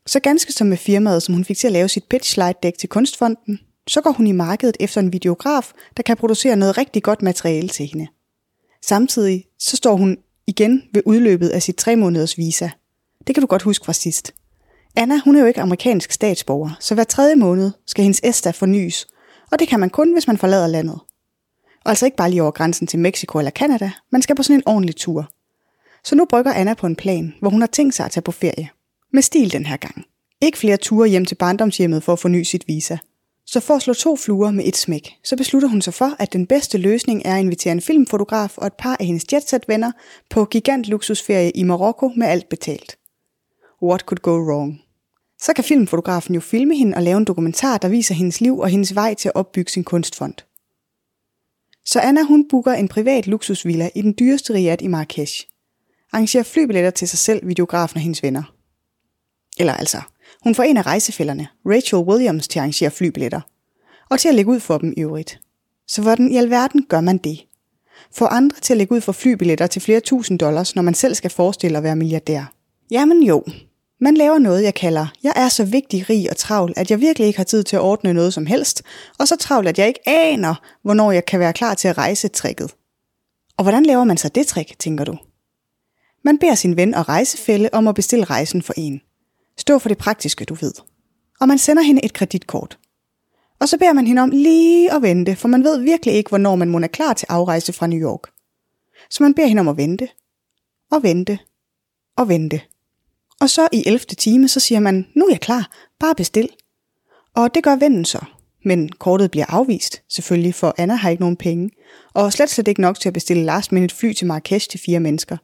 Så 0.05 0.19
ganske 0.19 0.53
som 0.53 0.67
med 0.67 0.77
firmaet, 0.77 1.23
som 1.23 1.33
hun 1.33 1.45
fik 1.45 1.57
til 1.57 1.67
at 1.67 1.73
lave 1.73 1.89
sit 1.89 2.03
pitch 2.09 2.33
slide 2.33 2.53
deck 2.63 2.77
til 2.77 2.89
Kunstfonden, 2.89 3.59
så 3.87 4.01
går 4.01 4.11
hun 4.11 4.27
i 4.27 4.31
markedet 4.31 4.77
efter 4.79 5.01
en 5.01 5.13
videograf, 5.13 5.71
der 5.97 6.03
kan 6.03 6.17
producere 6.17 6.55
noget 6.55 6.77
rigtig 6.77 7.03
godt 7.03 7.21
materiale 7.21 7.67
til 7.69 7.85
hende. 7.85 8.07
Samtidig 8.85 9.45
så 9.59 9.77
står 9.77 9.95
hun 9.95 10.17
igen 10.47 10.83
ved 10.93 11.01
udløbet 11.05 11.49
af 11.49 11.61
sit 11.61 11.75
tre 11.75 11.95
måneders 11.95 12.37
visa. 12.37 12.69
Det 13.27 13.35
kan 13.35 13.41
du 13.41 13.47
godt 13.47 13.61
huske 13.61 13.85
fra 13.85 13.93
sidst. 13.93 14.33
Anna, 14.95 15.19
hun 15.23 15.35
er 15.35 15.39
jo 15.39 15.45
ikke 15.45 15.61
amerikansk 15.61 16.11
statsborger, 16.11 16.77
så 16.79 16.93
hver 16.93 17.03
tredje 17.03 17.35
måned 17.35 17.71
skal 17.87 18.03
hendes 18.03 18.21
ESTA 18.23 18.51
fornyes, 18.51 19.07
og 19.51 19.59
det 19.59 19.67
kan 19.67 19.79
man 19.79 19.89
kun, 19.89 20.13
hvis 20.13 20.27
man 20.27 20.37
forlader 20.37 20.67
landet. 20.67 20.99
Og 21.83 21.89
altså 21.89 22.05
ikke 22.05 22.17
bare 22.17 22.29
lige 22.29 22.41
over 22.41 22.51
grænsen 22.51 22.87
til 22.87 22.99
Mexico 22.99 23.37
eller 23.37 23.51
Canada, 23.51 23.91
man 24.11 24.21
skal 24.21 24.35
på 24.35 24.43
sådan 24.43 24.55
en 24.55 24.63
ordentlig 24.65 24.95
tur. 24.95 25.31
Så 26.03 26.15
nu 26.15 26.25
brygger 26.25 26.53
Anna 26.53 26.73
på 26.73 26.87
en 26.87 26.95
plan, 26.95 27.33
hvor 27.39 27.49
hun 27.49 27.61
har 27.61 27.67
tænkt 27.67 27.95
sig 27.95 28.05
at 28.05 28.11
tage 28.11 28.21
på 28.21 28.31
ferie. 28.31 28.69
Med 29.13 29.21
stil 29.21 29.51
den 29.51 29.65
her 29.65 29.77
gang. 29.77 30.05
Ikke 30.41 30.57
flere 30.57 30.77
ture 30.77 31.09
hjem 31.09 31.25
til 31.25 31.35
barndomshjemmet 31.35 32.03
for 32.03 32.13
at 32.13 32.19
forny 32.19 32.43
sit 32.43 32.67
visa. 32.67 32.97
Så 33.45 33.59
for 33.59 33.73
at 33.73 33.81
slå 33.81 33.93
to 33.93 34.15
fluer 34.15 34.51
med 34.51 34.65
et 34.65 34.77
smæk, 34.77 35.09
så 35.23 35.37
beslutter 35.37 35.69
hun 35.69 35.81
sig 35.81 35.93
for, 35.93 36.15
at 36.19 36.33
den 36.33 36.47
bedste 36.47 36.77
løsning 36.77 37.21
er 37.25 37.35
at 37.35 37.39
invitere 37.39 37.71
en 37.71 37.81
filmfotograf 37.81 38.57
og 38.57 38.67
et 38.67 38.73
par 38.73 38.97
af 38.99 39.05
hendes 39.05 39.33
jetset-venner 39.33 39.91
på 40.29 40.45
gigant 40.45 40.87
luksusferie 40.87 41.51
i 41.51 41.63
Marokko 41.63 42.11
med 42.15 42.27
alt 42.27 42.49
betalt. 42.49 42.97
What 43.83 44.01
could 44.01 44.19
go 44.19 44.31
wrong? 44.31 44.81
Så 45.39 45.53
kan 45.53 45.63
filmfotografen 45.63 46.35
jo 46.35 46.41
filme 46.41 46.77
hende 46.77 46.97
og 46.97 47.03
lave 47.03 47.17
en 47.17 47.25
dokumentar, 47.25 47.77
der 47.77 47.87
viser 47.87 48.15
hendes 48.15 48.41
liv 48.41 48.59
og 48.59 48.69
hendes 48.69 48.95
vej 48.95 49.13
til 49.13 49.29
at 49.29 49.35
opbygge 49.35 49.71
sin 49.71 49.83
kunstfond. 49.83 50.33
Så 51.85 51.99
Anna 51.99 52.23
hun 52.23 52.47
booker 52.49 52.73
en 52.73 52.87
privat 52.87 53.27
luksusvilla 53.27 53.89
i 53.95 54.01
den 54.01 54.15
dyreste 54.19 54.53
riad 54.53 54.81
i 54.81 54.87
Marrakesh. 54.87 55.47
Arrangerer 56.11 56.43
flybilletter 56.43 56.91
til 56.91 57.07
sig 57.07 57.19
selv, 57.19 57.47
videografen 57.47 57.97
og 57.97 58.01
hendes 58.01 58.23
venner. 58.23 58.60
Eller 59.61 59.73
altså, 59.73 60.01
hun 60.43 60.55
får 60.55 60.63
en 60.63 60.77
af 60.77 60.85
rejsefælderne, 60.85 61.47
Rachel 61.65 61.99
Williams, 61.99 62.47
til 62.47 62.59
at 62.59 62.61
arrangere 62.61 62.91
flybilletter. 62.91 63.41
Og 64.09 64.19
til 64.19 64.29
at 64.29 64.35
lægge 64.35 64.51
ud 64.51 64.59
for 64.59 64.77
dem 64.77 64.93
i 64.97 65.01
øvrigt. 65.01 65.39
Så 65.87 66.01
hvordan 66.01 66.31
i 66.31 66.37
alverden 66.37 66.85
gør 66.89 67.01
man 67.01 67.17
det? 67.17 67.45
Får 68.15 68.27
andre 68.27 68.59
til 68.61 68.73
at 68.73 68.77
lægge 68.77 68.95
ud 68.95 69.01
for 69.01 69.11
flybilletter 69.11 69.67
til 69.67 69.81
flere 69.81 69.99
tusind 69.99 70.39
dollars, 70.39 70.75
når 70.75 70.81
man 70.81 70.93
selv 70.93 71.15
skal 71.15 71.29
forestille 71.29 71.77
at 71.77 71.83
være 71.83 71.95
milliardær. 71.95 72.53
Jamen 72.91 73.23
jo, 73.23 73.43
man 73.99 74.15
laver 74.15 74.39
noget, 74.39 74.63
jeg 74.63 74.73
kalder, 74.73 75.07
jeg 75.23 75.33
er 75.35 75.49
så 75.49 75.65
vigtig, 75.65 76.09
rig 76.09 76.29
og 76.29 76.37
travl, 76.37 76.73
at 76.75 76.91
jeg 76.91 76.99
virkelig 76.99 77.27
ikke 77.27 77.39
har 77.39 77.43
tid 77.43 77.63
til 77.63 77.75
at 77.75 77.81
ordne 77.81 78.13
noget 78.13 78.33
som 78.33 78.45
helst, 78.45 78.83
og 79.19 79.27
så 79.27 79.35
travl, 79.35 79.67
at 79.67 79.79
jeg 79.79 79.87
ikke 79.87 80.09
aner, 80.09 80.55
hvornår 80.83 81.11
jeg 81.11 81.25
kan 81.25 81.39
være 81.39 81.53
klar 81.53 81.73
til 81.73 81.87
at 81.87 81.97
rejse 81.97 82.27
tricket. 82.27 82.71
Og 83.57 83.63
hvordan 83.63 83.85
laver 83.85 84.03
man 84.03 84.17
så 84.17 84.29
det 84.29 84.47
trick, 84.47 84.79
tænker 84.79 85.05
du? 85.05 85.17
Man 86.23 86.37
beder 86.37 86.55
sin 86.55 86.77
ven 86.77 86.93
og 86.93 87.09
rejsefælde 87.09 87.69
om 87.73 87.87
at 87.87 87.95
bestille 87.95 88.25
rejsen 88.25 88.61
for 88.61 88.73
en. 88.77 89.01
Stå 89.57 89.79
for 89.79 89.89
det 89.89 89.97
praktiske, 89.97 90.45
du 90.45 90.53
ved. 90.53 90.73
Og 91.39 91.47
man 91.47 91.57
sender 91.57 91.83
hende 91.83 92.05
et 92.05 92.13
kreditkort. 92.13 92.77
Og 93.59 93.69
så 93.69 93.77
beder 93.77 93.93
man 93.93 94.07
hende 94.07 94.21
om 94.21 94.29
lige 94.29 94.93
at 94.93 95.01
vente, 95.01 95.35
for 95.35 95.47
man 95.47 95.63
ved 95.63 95.81
virkelig 95.81 96.15
ikke, 96.15 96.29
hvornår 96.29 96.55
man 96.55 96.69
må 96.69 96.79
er 96.79 96.87
klar 96.87 97.13
til 97.13 97.25
afrejse 97.29 97.73
fra 97.73 97.87
New 97.87 97.99
York. 97.99 98.31
Så 99.09 99.23
man 99.23 99.33
beder 99.33 99.47
hende 99.47 99.59
om 99.59 99.67
at 99.67 99.77
vente. 99.77 100.09
Og 100.91 101.03
vente. 101.03 101.39
Og 102.17 102.29
vente. 102.29 102.61
Og 103.41 103.49
så 103.49 103.67
i 103.71 103.83
11. 103.85 103.99
time, 103.99 104.47
så 104.47 104.59
siger 104.59 104.79
man, 104.79 105.07
nu 105.15 105.25
er 105.25 105.29
jeg 105.29 105.41
klar, 105.41 105.71
bare 105.99 106.15
bestil. 106.15 106.49
Og 107.35 107.55
det 107.55 107.63
gør 107.63 107.75
vennen 107.75 108.05
så. 108.05 108.19
Men 108.65 108.89
kortet 108.89 109.31
bliver 109.31 109.45
afvist, 109.49 110.01
selvfølgelig, 110.09 110.55
for 110.55 110.75
Anna 110.77 110.95
har 110.95 111.09
ikke 111.09 111.23
nogen 111.23 111.37
penge. 111.37 111.69
Og 112.13 112.33
slet 112.33 112.49
slet 112.49 112.67
ikke 112.67 112.81
nok 112.81 112.99
til 112.99 113.09
at 113.09 113.13
bestille 113.13 113.43
last 113.43 113.71
minute 113.71 113.95
fly 113.95 114.13
til 114.13 114.27
Marrakesh 114.27 114.69
til 114.69 114.79
fire 114.79 114.99
mennesker. 114.99 115.37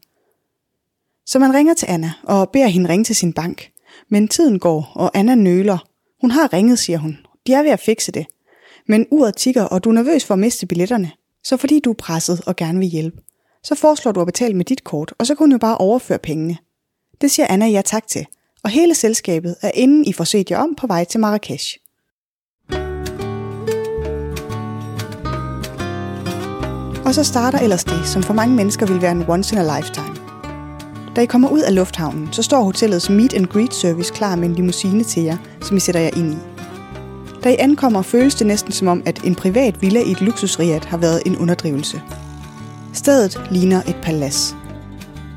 Så 1.25 1.39
man 1.39 1.53
ringer 1.53 1.73
til 1.73 1.85
Anna 1.89 2.13
og 2.23 2.49
beder 2.49 2.67
hende 2.67 2.89
ringe 2.89 3.03
til 3.03 3.15
sin 3.15 3.33
bank. 3.33 3.71
Men 4.09 4.27
tiden 4.27 4.59
går, 4.59 4.91
og 4.95 5.11
Anna 5.13 5.35
nøler. 5.35 5.77
Hun 6.21 6.31
har 6.31 6.53
ringet, 6.53 6.79
siger 6.79 6.97
hun. 6.97 7.17
De 7.47 7.53
er 7.53 7.63
ved 7.63 7.71
at 7.71 7.79
fikse 7.79 8.11
det. 8.11 8.25
Men 8.87 9.07
uret 9.11 9.35
tigger, 9.35 9.63
og 9.63 9.83
du 9.83 9.89
er 9.89 9.93
nervøs 9.93 10.25
for 10.25 10.33
at 10.33 10.39
miste 10.39 10.65
billetterne. 10.65 11.11
Så 11.43 11.57
fordi 11.57 11.79
du 11.79 11.89
er 11.89 11.95
presset 11.95 12.41
og 12.45 12.55
gerne 12.55 12.79
vil 12.79 12.87
hjælpe, 12.87 13.21
så 13.63 13.75
foreslår 13.75 14.11
du 14.11 14.21
at 14.21 14.27
betale 14.27 14.53
med 14.53 14.65
dit 14.65 14.83
kort, 14.83 15.13
og 15.17 15.27
så 15.27 15.35
kan 15.35 15.43
hun 15.43 15.51
jo 15.51 15.57
bare 15.57 15.77
overføre 15.77 16.19
pengene. 16.19 16.57
Det 17.21 17.31
siger 17.31 17.47
Anna 17.49 17.67
ja 17.67 17.81
tak 17.81 18.07
til, 18.07 18.25
og 18.63 18.69
hele 18.69 18.95
selskabet 18.95 19.55
er 19.61 19.71
inden 19.73 20.05
I 20.05 20.13
får 20.13 20.23
set 20.23 20.51
jer 20.51 20.57
om 20.57 20.75
på 20.75 20.87
vej 20.87 21.03
til 21.03 21.19
Marrakesh. 21.19 21.77
Og 27.05 27.13
så 27.13 27.23
starter 27.23 27.59
ellers 27.59 27.83
det, 27.83 28.07
som 28.07 28.23
for 28.23 28.33
mange 28.33 28.55
mennesker 28.55 28.85
vil 28.85 29.01
være 29.01 29.11
en 29.11 29.25
once 29.29 29.55
in 29.55 29.61
a 29.61 29.79
lifetime. 29.79 30.26
Da 31.17 31.21
I 31.21 31.25
kommer 31.25 31.49
ud 31.49 31.59
af 31.59 31.75
lufthavnen, 31.75 32.29
så 32.31 32.43
står 32.43 32.63
hotellets 32.63 33.09
meet 33.09 33.33
and 33.33 33.45
greet 33.45 33.73
service 33.73 34.13
klar 34.13 34.35
med 34.35 34.49
en 34.49 34.55
limousine 34.55 35.03
til 35.03 35.23
jer, 35.23 35.37
som 35.61 35.77
I 35.77 35.79
sætter 35.79 36.01
jer 36.01 36.09
ind 36.17 36.33
i. 36.33 36.37
Da 37.43 37.49
I 37.49 37.55
ankommer, 37.59 38.01
føles 38.01 38.35
det 38.35 38.47
næsten 38.47 38.71
som 38.71 38.87
om, 38.87 39.03
at 39.05 39.23
en 39.23 39.35
privat 39.35 39.81
villa 39.81 39.99
i 39.99 40.11
et 40.11 40.21
luksusriat 40.21 40.85
har 40.85 40.97
været 40.97 41.21
en 41.25 41.37
underdrivelse. 41.37 42.01
Stedet 42.93 43.41
ligner 43.51 43.81
et 43.81 43.95
palads. 44.03 44.55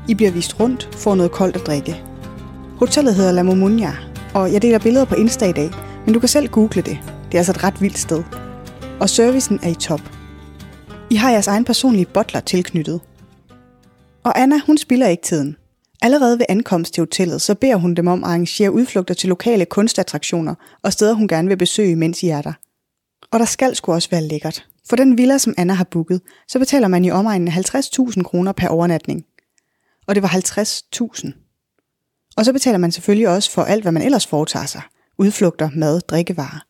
I 0.07 0.13
bliver 0.13 0.31
vist 0.31 0.59
rundt, 0.59 0.89
får 0.95 1.15
noget 1.15 1.31
koldt 1.31 1.55
at 1.55 1.67
drikke. 1.67 2.03
Hotellet 2.77 3.15
hedder 3.15 3.31
La 3.31 3.43
Momunia, 3.43 3.95
og 4.33 4.53
jeg 4.53 4.61
deler 4.61 4.79
billeder 4.79 5.05
på 5.05 5.15
Insta 5.15 5.45
i 5.49 5.53
dag, 5.53 5.71
men 6.05 6.13
du 6.13 6.19
kan 6.19 6.29
selv 6.29 6.47
google 6.47 6.81
det. 6.81 6.97
Det 7.25 7.33
er 7.33 7.37
altså 7.37 7.51
et 7.51 7.63
ret 7.63 7.81
vildt 7.81 7.99
sted. 7.99 8.23
Og 8.99 9.09
servicen 9.09 9.59
er 9.63 9.69
i 9.69 9.75
top. 9.75 10.01
I 11.09 11.15
har 11.15 11.31
jeres 11.31 11.47
egen 11.47 11.65
personlige 11.65 12.05
butler 12.05 12.39
tilknyttet. 12.39 13.01
Og 14.23 14.41
Anna, 14.41 14.55
hun 14.65 14.77
spiller 14.77 15.07
ikke 15.07 15.23
tiden. 15.23 15.55
Allerede 16.01 16.39
ved 16.39 16.45
ankomst 16.49 16.93
til 16.93 17.01
hotellet, 17.01 17.41
så 17.41 17.55
beder 17.55 17.75
hun 17.75 17.93
dem 17.93 18.07
om 18.07 18.23
at 18.23 18.29
arrangere 18.29 18.71
udflugter 18.71 19.13
til 19.13 19.29
lokale 19.29 19.65
kunstattraktioner 19.65 20.55
og 20.81 20.93
steder, 20.93 21.13
hun 21.13 21.27
gerne 21.27 21.47
vil 21.47 21.57
besøge, 21.57 21.95
mens 21.95 22.23
I 22.23 22.27
er 22.27 22.41
der. 22.41 22.53
Og 23.31 23.39
der 23.39 23.45
skal 23.45 23.75
sgu 23.75 23.93
også 23.93 24.09
være 24.09 24.23
lækkert. 24.23 24.65
For 24.89 24.95
den 24.95 25.17
villa, 25.17 25.37
som 25.37 25.53
Anna 25.57 25.73
har 25.73 25.83
booket, 25.83 26.21
så 26.47 26.59
betaler 26.59 26.87
man 26.87 27.05
i 27.05 27.11
omegnen 27.11 27.47
50.000 27.47 28.23
kroner 28.23 28.51
per 28.51 28.67
overnatning. 28.67 29.25
Og 30.07 30.15
det 30.15 30.23
var 30.23 30.29
50.000. 30.29 31.31
Og 32.37 32.45
så 32.45 32.53
betaler 32.53 32.77
man 32.77 32.91
selvfølgelig 32.91 33.29
også 33.29 33.51
for 33.51 33.61
alt, 33.61 33.83
hvad 33.83 33.91
man 33.91 34.03
ellers 34.03 34.27
foretager 34.27 34.65
sig. 34.65 34.81
Udflugter, 35.17 35.69
mad, 35.75 36.01
drikkevarer. 36.01 36.65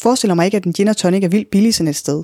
Forestiller 0.00 0.34
mig 0.34 0.44
ikke, 0.44 0.56
at 0.56 0.64
en 0.64 0.72
gin 0.72 0.88
og 0.88 0.96
tonic 0.96 1.24
er 1.24 1.28
vildt 1.28 1.50
billig 1.50 1.74
sådan 1.74 1.88
et 1.88 1.96
sted. 1.96 2.22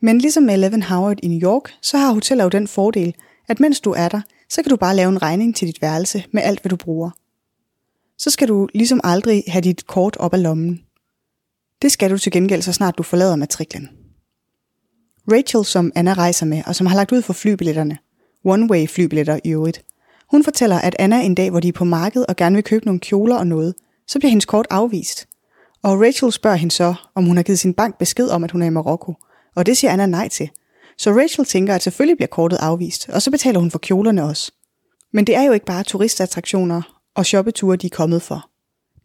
Men 0.00 0.18
ligesom 0.18 0.42
med 0.42 0.54
Eleven 0.54 0.82
Howard 0.82 1.18
i 1.22 1.28
New 1.28 1.50
York, 1.50 1.70
så 1.82 1.98
har 1.98 2.12
hoteller 2.12 2.44
jo 2.44 2.50
den 2.50 2.68
fordel, 2.68 3.14
at 3.48 3.60
mens 3.60 3.80
du 3.80 3.90
er 3.90 4.08
der, 4.08 4.20
så 4.48 4.62
kan 4.62 4.70
du 4.70 4.76
bare 4.76 4.96
lave 4.96 5.08
en 5.08 5.22
regning 5.22 5.56
til 5.56 5.68
dit 5.68 5.82
værelse 5.82 6.24
med 6.32 6.42
alt, 6.42 6.60
hvad 6.60 6.70
du 6.70 6.76
bruger. 6.76 7.10
Så 8.18 8.30
skal 8.30 8.48
du 8.48 8.68
ligesom 8.74 9.00
aldrig 9.04 9.44
have 9.48 9.62
dit 9.62 9.86
kort 9.86 10.16
op 10.16 10.34
af 10.34 10.42
lommen. 10.42 10.80
Det 11.82 11.92
skal 11.92 12.10
du 12.10 12.18
til 12.18 12.32
gengæld, 12.32 12.62
så 12.62 12.72
snart 12.72 12.98
du 12.98 13.02
forlader 13.02 13.36
matriklen. 13.36 13.88
Rachel, 15.32 15.64
som 15.64 15.92
Anna 15.94 16.12
rejser 16.12 16.46
med, 16.46 16.62
og 16.66 16.74
som 16.74 16.86
har 16.86 16.96
lagt 16.96 17.12
ud 17.12 17.22
for 17.22 17.32
flybilletterne, 17.32 17.98
one-way 18.46 18.86
flybilletter 18.86 19.40
i 19.44 19.50
øvrigt, 19.50 19.84
hun 20.30 20.44
fortæller, 20.44 20.78
at 20.78 20.96
Anna 20.98 21.22
en 21.22 21.34
dag, 21.34 21.50
hvor 21.50 21.60
de 21.60 21.68
er 21.68 21.72
på 21.72 21.84
markedet 21.84 22.26
og 22.26 22.36
gerne 22.36 22.54
vil 22.54 22.64
købe 22.64 22.84
nogle 22.84 23.00
kjoler 23.00 23.36
og 23.36 23.46
noget, 23.46 23.74
så 24.06 24.18
bliver 24.18 24.30
hendes 24.30 24.44
kort 24.44 24.66
afvist. 24.70 25.28
Og 25.82 26.00
Rachel 26.00 26.32
spørger 26.32 26.56
hende 26.56 26.74
så, 26.74 26.94
om 27.14 27.24
hun 27.24 27.36
har 27.36 27.44
givet 27.44 27.58
sin 27.58 27.74
bank 27.74 27.98
besked 27.98 28.28
om, 28.28 28.44
at 28.44 28.50
hun 28.50 28.62
er 28.62 28.66
i 28.66 28.70
Marokko. 28.70 29.14
Og 29.54 29.66
det 29.66 29.76
siger 29.76 29.90
Anna 29.90 30.06
nej 30.06 30.28
til. 30.28 30.50
Så 30.98 31.10
Rachel 31.10 31.44
tænker, 31.44 31.74
at 31.74 31.82
selvfølgelig 31.82 32.16
bliver 32.16 32.28
kortet 32.28 32.56
afvist, 32.56 33.08
og 33.08 33.22
så 33.22 33.30
betaler 33.30 33.60
hun 33.60 33.70
for 33.70 33.78
kjolerne 33.78 34.24
også. 34.24 34.52
Men 35.12 35.26
det 35.26 35.34
er 35.34 35.42
jo 35.42 35.52
ikke 35.52 35.66
bare 35.66 35.84
turistattraktioner 35.84 37.00
og 37.14 37.26
shoppeture, 37.26 37.76
de 37.76 37.86
er 37.86 37.90
kommet 37.90 38.22
for. 38.22 38.50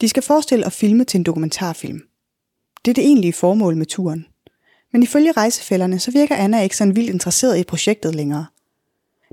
De 0.01 0.10
skal 0.10 0.24
forestille 0.24 0.65
at 0.65 0.74
filme 0.74 1.03
til 1.03 1.17
en 1.17 1.24
dokumentarfilm. 1.24 2.01
Det 2.86 2.91
er 2.91 2.96
det 2.96 3.05
egentlige 3.05 3.34
formål 3.34 3.75
med 3.75 3.86
turen. 3.86 4.25
Men 4.93 5.03
ifølge 5.03 5.31
rejsefælderne, 5.31 6.00
så 6.00 6.12
virker 6.12 6.36
Anna 6.36 6.62
ikke 6.62 6.77
sådan 6.77 6.96
vildt 6.96 7.10
interesseret 7.10 7.58
i 7.58 7.63
projektet 7.63 8.15
længere. 8.15 8.46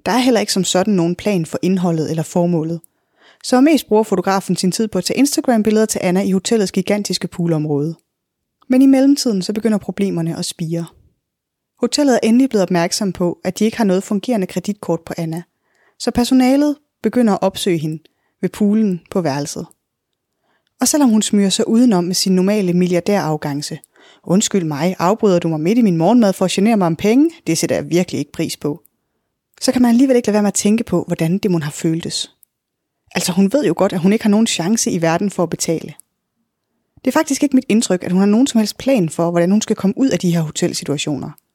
Der 0.06 0.12
er 0.12 0.18
heller 0.18 0.40
ikke 0.40 0.52
som 0.52 0.64
sådan 0.64 0.94
nogen 0.94 1.16
plan 1.16 1.46
for 1.46 1.58
indholdet 1.62 2.10
eller 2.10 2.22
formålet. 2.22 2.80
Så 3.44 3.60
mest 3.60 3.88
bruger 3.88 4.02
fotografen 4.02 4.56
sin 4.56 4.72
tid 4.72 4.88
på 4.88 4.98
at 4.98 5.04
tage 5.04 5.18
Instagram-billeder 5.18 5.86
til 5.86 6.00
Anna 6.02 6.22
i 6.22 6.30
hotellets 6.30 6.72
gigantiske 6.72 7.28
poolområde. 7.28 7.94
Men 8.68 8.82
i 8.82 8.86
mellemtiden 8.86 9.42
så 9.42 9.52
begynder 9.52 9.78
problemerne 9.78 10.38
at 10.38 10.44
spire. 10.44 10.86
Hotellet 11.80 12.14
er 12.14 12.20
endelig 12.22 12.48
blevet 12.48 12.62
opmærksom 12.62 13.12
på, 13.12 13.38
at 13.44 13.58
de 13.58 13.64
ikke 13.64 13.76
har 13.76 13.84
noget 13.84 14.02
fungerende 14.02 14.46
kreditkort 14.46 15.00
på 15.00 15.14
Anna, 15.16 15.42
så 15.98 16.10
personalet 16.10 16.76
begynder 17.02 17.32
at 17.32 17.42
opsøge 17.42 17.78
hende 17.78 18.02
ved 18.40 18.48
poolen 18.48 19.00
på 19.10 19.20
værelset. 19.20 19.66
Og 20.80 20.88
selvom 20.88 21.10
hun 21.10 21.22
smyrer 21.22 21.48
sig 21.48 21.68
udenom 21.68 22.04
med 22.04 22.14
sin 22.14 22.34
normale 22.34 22.72
milliardærafgangse, 22.72 23.78
undskyld 24.24 24.64
mig, 24.64 24.96
afbryder 24.98 25.38
du 25.38 25.48
mig 25.48 25.60
midt 25.60 25.78
i 25.78 25.82
min 25.82 25.96
morgenmad 25.96 26.32
for 26.32 26.44
at 26.44 26.50
genere 26.50 26.76
mig 26.76 26.86
om 26.86 26.96
penge, 26.96 27.30
det 27.46 27.58
sætter 27.58 27.76
jeg 27.76 27.90
virkelig 27.90 28.18
ikke 28.18 28.32
pris 28.32 28.56
på. 28.56 28.82
Så 29.60 29.72
kan 29.72 29.82
man 29.82 29.88
alligevel 29.88 30.16
ikke 30.16 30.28
lade 30.28 30.34
være 30.34 30.42
med 30.42 30.48
at 30.48 30.54
tænke 30.54 30.84
på, 30.84 31.04
hvordan 31.06 31.38
det 31.38 31.50
må 31.50 31.58
har 31.58 31.70
føltes. 31.70 32.30
Altså 33.14 33.32
hun 33.32 33.52
ved 33.52 33.64
jo 33.64 33.74
godt, 33.76 33.92
at 33.92 33.98
hun 33.98 34.12
ikke 34.12 34.24
har 34.24 34.30
nogen 34.30 34.46
chance 34.46 34.90
i 34.90 35.02
verden 35.02 35.30
for 35.30 35.42
at 35.42 35.50
betale. 35.50 35.94
Det 37.04 37.06
er 37.06 37.12
faktisk 37.12 37.42
ikke 37.42 37.56
mit 37.56 37.64
indtryk, 37.68 38.04
at 38.04 38.12
hun 38.12 38.20
har 38.20 38.26
nogen 38.26 38.46
som 38.46 38.58
helst 38.58 38.78
plan 38.78 39.08
for, 39.08 39.30
hvordan 39.30 39.50
hun 39.50 39.62
skal 39.62 39.76
komme 39.76 39.98
ud 39.98 40.08
af 40.08 40.18
de 40.18 40.30
her 40.30 40.40
hotelsituationer– 40.40 41.30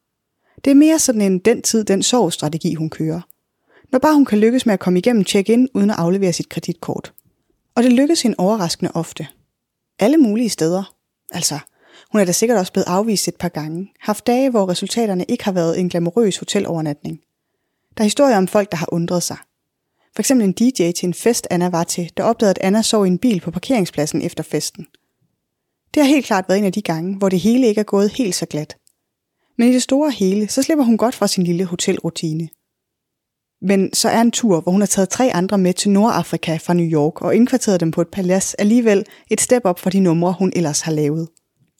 det 0.64 0.70
er 0.70 0.74
mere 0.74 0.98
sådan 0.98 1.20
en 1.20 1.38
den 1.38 1.62
tid, 1.62 1.84
den 1.84 2.02
sovstrategi, 2.02 2.74
hun 2.74 2.90
kører. 2.90 3.20
Når 3.92 3.98
bare 3.98 4.14
hun 4.14 4.24
kan 4.24 4.38
lykkes 4.38 4.66
med 4.66 4.74
at 4.74 4.80
komme 4.80 4.98
igennem 4.98 5.24
check-in 5.24 5.68
uden 5.74 5.90
at 5.90 5.96
aflevere 5.98 6.32
sit 6.32 6.48
kreditkort. 6.48 7.12
Og 7.74 7.82
det 7.82 7.92
lykkes 7.92 8.22
hende 8.22 8.34
overraskende 8.38 8.90
ofte. 8.94 9.26
Alle 9.98 10.16
mulige 10.16 10.48
steder. 10.48 10.94
Altså, 11.30 11.58
hun 12.12 12.20
er 12.20 12.24
da 12.24 12.32
sikkert 12.32 12.58
også 12.58 12.72
blevet 12.72 12.88
afvist 12.88 13.28
et 13.28 13.36
par 13.36 13.48
gange. 13.48 13.92
Haft 14.00 14.26
dage, 14.26 14.50
hvor 14.50 14.68
resultaterne 14.68 15.24
ikke 15.24 15.44
har 15.44 15.52
været 15.52 15.80
en 15.80 15.88
glamourøs 15.88 16.36
hotelovernatning. 16.36 17.20
Der 17.96 18.02
er 18.02 18.06
historier 18.06 18.36
om 18.36 18.48
folk, 18.48 18.70
der 18.70 18.76
har 18.76 18.92
undret 18.92 19.22
sig. 19.22 19.36
For 20.14 20.22
eksempel 20.22 20.46
en 20.46 20.52
DJ 20.52 20.90
til 20.90 21.06
en 21.06 21.14
fest, 21.14 21.46
Anna 21.50 21.68
var 21.68 21.84
til, 21.84 22.10
der 22.16 22.22
opdagede, 22.22 22.50
at 22.50 22.58
Anna 22.58 22.82
sov 22.82 23.06
i 23.06 23.08
en 23.08 23.18
bil 23.18 23.40
på 23.40 23.50
parkeringspladsen 23.50 24.22
efter 24.22 24.42
festen. 24.42 24.86
Det 25.94 26.02
har 26.02 26.08
helt 26.08 26.26
klart 26.26 26.48
været 26.48 26.58
en 26.58 26.64
af 26.64 26.72
de 26.72 26.82
gange, 26.82 27.16
hvor 27.16 27.28
det 27.28 27.40
hele 27.40 27.66
ikke 27.66 27.78
er 27.78 27.84
gået 27.84 28.12
helt 28.12 28.34
så 28.34 28.46
glat. 28.46 28.76
Men 29.62 29.70
i 29.70 29.74
det 29.74 29.82
store 29.82 30.10
hele, 30.10 30.48
så 30.48 30.62
slipper 30.62 30.84
hun 30.84 30.96
godt 30.96 31.14
fra 31.14 31.26
sin 31.26 31.44
lille 31.44 31.64
hotelrutine. 31.64 32.48
Men 33.60 33.94
så 33.94 34.08
er 34.08 34.20
en 34.20 34.30
tur, 34.30 34.60
hvor 34.60 34.72
hun 34.72 34.80
har 34.80 34.86
taget 34.86 35.08
tre 35.08 35.30
andre 35.34 35.58
med 35.58 35.74
til 35.74 35.90
Nordafrika 35.90 36.56
fra 36.56 36.74
New 36.74 36.86
York 36.86 37.22
og 37.22 37.36
indkvarteret 37.36 37.80
dem 37.80 37.90
på 37.90 38.00
et 38.00 38.08
palads, 38.08 38.54
alligevel 38.54 39.04
et 39.30 39.40
step 39.40 39.62
op 39.64 39.78
fra 39.78 39.90
de 39.90 40.00
numre, 40.00 40.34
hun 40.38 40.52
ellers 40.56 40.80
har 40.80 40.92
lavet. 40.92 41.28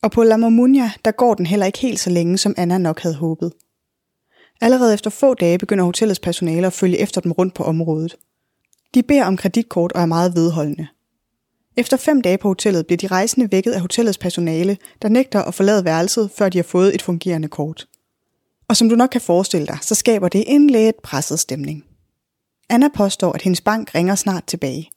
Og 0.02 0.10
på 0.10 0.22
La 0.22 0.36
Mamunia, 0.36 0.90
der 1.04 1.10
går 1.10 1.34
den 1.34 1.46
heller 1.46 1.66
ikke 1.66 1.78
helt 1.78 2.00
så 2.00 2.10
længe, 2.10 2.38
som 2.38 2.54
Anna 2.56 2.78
nok 2.78 3.00
havde 3.00 3.14
håbet. 3.14 3.52
Allerede 4.60 4.94
efter 4.94 5.10
få 5.10 5.34
dage 5.34 5.58
begynder 5.58 5.84
hotellets 5.84 6.20
personale 6.20 6.66
at 6.66 6.72
følge 6.72 6.98
efter 6.98 7.20
dem 7.20 7.32
rundt 7.32 7.54
på 7.54 7.64
området. 7.64 8.16
De 8.94 9.02
beder 9.02 9.24
om 9.24 9.36
kreditkort 9.36 9.92
og 9.92 10.02
er 10.02 10.06
meget 10.06 10.34
vedholdende. 10.34 10.88
Efter 11.76 11.96
fem 11.96 12.20
dage 12.20 12.38
på 12.38 12.48
hotellet 12.48 12.86
bliver 12.86 12.96
de 12.96 13.06
rejsende 13.06 13.52
vækket 13.52 13.72
af 13.72 13.80
hotellets 13.80 14.18
personale, 14.18 14.76
der 15.02 15.08
nægter 15.08 15.42
at 15.42 15.54
forlade 15.54 15.84
værelset, 15.84 16.30
før 16.36 16.48
de 16.48 16.58
har 16.58 16.62
fået 16.62 16.94
et 16.94 17.02
fungerende 17.02 17.48
kort. 17.48 17.86
Og 18.68 18.76
som 18.76 18.88
du 18.88 18.96
nok 18.96 19.08
kan 19.12 19.20
forestille 19.20 19.66
dig, 19.66 19.78
så 19.82 19.94
skaber 19.94 20.28
det 20.28 20.44
en 20.46 20.70
lidt 20.70 21.02
presset 21.02 21.40
stemning. 21.40 21.84
Anna 22.68 22.88
påstår, 22.94 23.32
at 23.32 23.42
hendes 23.42 23.60
bank 23.60 23.94
ringer 23.94 24.14
snart 24.14 24.44
tilbage. 24.44 24.90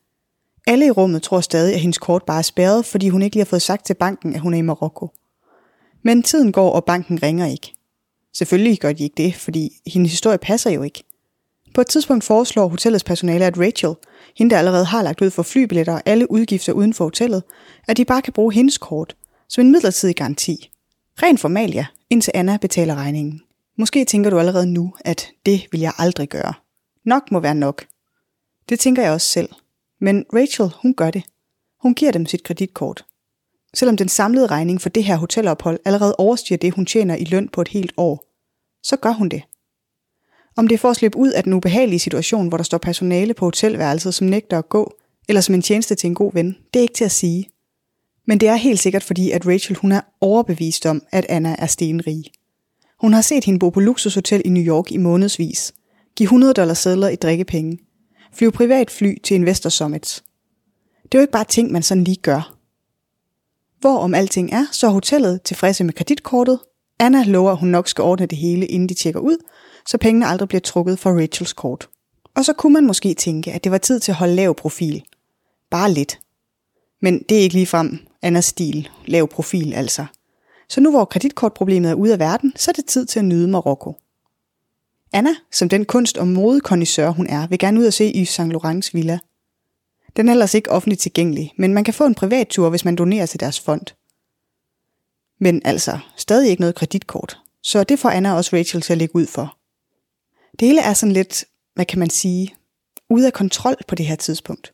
Alle 0.68 0.86
i 0.86 0.92
rummet 0.92 1.24
tror 1.24 1.42
stadig, 1.42 1.74
at 1.74 1.80
hendes 1.80 1.98
kort 1.98 2.24
bare 2.24 2.38
er 2.38 2.42
spærret, 2.42 2.86
fordi 2.86 3.10
hun 3.10 3.22
ikke 3.22 3.36
lige 3.36 3.44
har 3.44 3.50
fået 3.50 3.62
sagt 3.62 3.86
til 3.86 3.94
banken, 3.94 4.36
at 4.36 4.42
hun 4.42 4.54
er 4.54 4.58
i 4.58 4.62
Marokko. 4.62 5.10
Men 6.04 6.24
tiden 6.24 6.52
går, 6.52 6.72
og 6.72 6.86
banken 6.86 7.24
ringer 7.24 7.46
ikke. 7.46 7.74
Selvfølgelig 8.34 8.80
gør 8.80 8.94
de 8.94 9.04
ikke 9.04 9.24
det, 9.24 9.36
fordi 9.36 9.70
hendes 9.88 10.12
historie 10.12 10.38
passer 10.38 10.70
jo 10.70 10.84
ikke. 10.84 11.04
På 11.76 11.82
et 11.82 11.88
tidspunkt 11.88 12.24
foreslår 12.24 12.68
hotellets 12.68 13.04
personale, 13.04 13.46
at 13.46 13.60
Rachel, 13.60 13.96
hende 14.38 14.52
der 14.52 14.60
allerede 14.60 14.86
har 14.86 15.04
lagt 15.04 15.22
ud 15.22 15.30
for 15.30 15.44
flybilletter 15.44 15.94
og 15.94 16.02
alle 16.06 16.32
udgifter 16.32 16.74
uden 16.74 16.94
for 16.94 17.04
hotellet, 17.04 17.44
at 17.88 17.98
de 17.98 18.06
bare 18.06 18.22
kan 18.22 18.34
bruge 18.34 18.54
hendes 18.54 18.78
kort 18.78 19.16
som 19.50 19.66
en 19.66 19.72
midlertidig 19.72 20.16
garanti. 20.16 20.72
Ren 21.24 21.38
formalia, 21.38 21.86
indtil 22.10 22.32
Anna 22.36 22.58
betaler 22.58 22.96
regningen. 22.96 23.42
Måske 23.78 24.06
tænker 24.06 24.30
du 24.30 24.40
allerede 24.40 24.68
nu, 24.68 24.94
at 25.00 25.28
det 25.46 25.68
vil 25.72 25.82
jeg 25.82 25.94
aldrig 25.98 26.30
gøre. 26.30 26.54
Nok 27.06 27.32
må 27.32 27.40
være 27.40 27.56
nok. 27.56 27.86
Det 28.70 28.80
tænker 28.80 29.04
jeg 29.04 29.12
også 29.12 29.28
selv. 29.28 29.50
Men 30.02 30.26
Rachel, 30.34 30.72
hun 30.82 30.94
gør 30.94 31.12
det. 31.12 31.24
Hun 31.82 31.94
giver 31.94 32.12
dem 32.12 32.26
sit 32.26 32.44
kreditkort. 32.44 33.06
Selvom 33.74 33.98
den 33.98 34.10
samlede 34.10 34.48
regning 34.48 34.82
for 34.82 34.90
det 34.90 35.04
her 35.04 35.16
hotelophold 35.16 35.80
allerede 35.86 36.16
overstiger 36.16 36.58
det, 36.58 36.74
hun 36.74 36.86
tjener 36.86 37.16
i 37.16 37.24
løn 37.24 37.50
på 37.50 37.62
et 37.62 37.68
helt 37.68 37.94
år, 37.98 38.24
så 38.84 38.98
gør 38.98 39.12
hun 39.12 39.30
det. 39.30 39.42
Om 40.58 40.68
det 40.68 40.76
er 40.76 40.80
for 40.80 40.90
at 40.90 40.96
slippe 40.96 41.18
ud 41.18 41.30
af 41.30 41.44
den 41.44 41.54
ubehagelige 41.54 42.00
situation, 42.00 42.48
hvor 42.48 42.58
der 42.58 42.64
står 42.64 42.78
personale 42.78 43.34
på 43.34 43.46
hotelværelset, 43.46 44.14
som 44.14 44.28
nægter 44.28 44.58
at 44.58 44.70
gå, 44.70 44.94
eller 45.28 45.42
som 45.42 45.56
en 45.56 45.62
tjeneste 45.62 45.96
til 45.96 46.08
en 46.08 46.16
god 46.16 46.34
ven, 46.34 46.58
det 46.74 46.80
er 46.80 46.82
ikke 46.82 46.94
til 46.94 47.06
at 47.06 47.12
sige. 47.12 47.50
Men 48.28 48.40
det 48.40 48.50
er 48.50 48.56
helt 48.56 48.80
sikkert 48.80 49.04
fordi, 49.04 49.32
at 49.32 49.48
Rachel 49.48 49.76
hun 49.76 49.92
er 49.92 50.02
overbevist 50.22 50.86
om, 50.86 51.02
at 51.12 51.26
Anna 51.30 51.56
er 51.60 51.66
stenrig. 51.66 52.24
Hun 53.02 53.14
har 53.14 53.22
set 53.22 53.44
hende 53.44 53.60
bo 53.60 53.70
på 53.70 53.80
luksushotel 53.80 54.42
i 54.46 54.50
New 54.50 54.64
York 54.64 54.92
i 54.92 54.98
månedsvis, 54.98 55.74
give 56.16 56.26
100 56.26 56.54
dollars 56.54 56.78
sædler 56.78 57.10
i 57.10 57.16
drikkepenge, 57.16 57.78
flyve 58.34 58.52
privat 58.52 58.92
fly 58.92 59.22
til 59.24 59.36
Investor 59.36 59.70
Summits. 59.70 60.24
Det 61.04 61.16
er 61.16 61.20
jo 61.20 61.22
ikke 61.22 61.32
bare 61.32 61.46
ting, 61.46 61.72
man 61.72 61.84
sådan 61.84 62.04
lige 62.04 62.22
gør. 62.22 62.56
Hvor 63.80 63.98
om 63.98 64.14
alting 64.14 64.54
er, 64.54 64.66
så 64.72 64.88
er 64.88 64.92
hotellet 64.92 65.42
tilfredse 65.42 65.84
med 65.84 65.94
kreditkortet. 65.94 66.60
Anna 67.00 67.24
lover, 67.24 67.52
at 67.52 67.58
hun 67.58 67.70
nok 67.70 67.88
skal 67.88 68.02
ordne 68.02 68.26
det 68.26 68.38
hele, 68.38 68.66
inden 68.66 68.90
de 68.90 68.94
tjekker 68.94 69.20
ud, 69.20 69.38
så 69.88 69.98
pengene 69.98 70.28
aldrig 70.28 70.48
bliver 70.48 70.62
trukket 70.62 71.00
fra 71.00 71.12
Rachels 71.12 71.54
kort. 71.54 71.90
Og 72.36 72.46
så 72.46 72.54
kunne 72.54 72.74
man 72.74 72.86
måske 72.86 73.14
tænke, 73.14 73.52
at 73.52 73.64
det 73.64 73.72
var 73.72 73.78
tid 73.78 74.00
til 74.00 74.12
at 74.12 74.16
holde 74.16 74.36
lav 74.36 74.56
profil. 74.56 75.04
Bare 75.70 75.92
lidt. 75.92 76.20
Men 77.02 77.24
det 77.30 77.38
er 77.38 77.42
ikke 77.42 77.56
lige 77.56 77.66
frem 77.66 78.00
Annas 78.22 78.46
stil, 78.46 78.90
lav 79.06 79.28
profil 79.28 79.74
altså. 79.74 80.06
Så 80.70 80.82
nu 80.82 80.92
hvor 80.92 81.06
kreditkortproblemet 81.06 81.92
er 81.92 81.96
ude 81.96 82.14
af 82.14 82.20
verden, 82.20 82.54
så 82.56 82.72
er 82.72 82.74
det 82.74 82.86
tid 82.86 83.06
til 83.06 83.20
at 83.20 83.26
nyde 83.26 83.48
Marokko. 83.48 83.96
Anna, 85.14 85.36
som 85.52 85.70
den 85.70 85.86
kunst- 85.86 86.18
og 86.18 86.28
modekondisør 86.28 87.10
hun 87.10 87.28
er, 87.28 87.48
vil 87.48 87.60
gerne 87.60 87.80
ud 87.80 87.86
og 87.86 87.94
se 87.94 88.12
Yves 88.16 88.30
Saint 88.30 88.52
Laurents 88.52 88.94
villa. 88.94 89.20
Den 90.16 90.28
er 90.28 90.32
ellers 90.32 90.54
ikke 90.54 90.72
offentligt 90.72 91.02
tilgængelig, 91.02 91.54
men 91.58 91.74
man 91.74 91.84
kan 91.84 91.94
få 91.94 92.06
en 92.06 92.16
privat 92.16 92.48
tur, 92.48 92.70
hvis 92.70 92.86
man 92.86 92.96
donerer 92.96 93.26
til 93.26 93.40
deres 93.40 93.60
fond. 93.60 93.86
Men 95.40 95.62
altså, 95.66 96.00
stadig 96.18 96.50
ikke 96.50 96.62
noget 96.62 96.76
kreditkort, 96.76 97.40
så 97.64 97.84
det 97.84 98.00
får 98.00 98.10
Anna 98.10 98.34
også 98.34 98.56
Rachel 98.56 98.82
til 98.82 98.94
at 98.94 98.98
lægge 98.98 99.16
ud 99.16 99.26
for. 99.26 99.58
Det 100.60 100.68
hele 100.68 100.82
er 100.82 100.94
sådan 100.94 101.14
lidt, 101.14 101.46
hvad 101.76 101.86
kan 101.86 102.00
man 102.00 102.10
sige, 102.10 102.56
ude 103.10 103.28
af 103.28 103.34
kontrol 103.34 103.76
på 103.88 103.96
det 103.96 104.06
her 104.06 104.16
tidspunkt. 104.16 104.74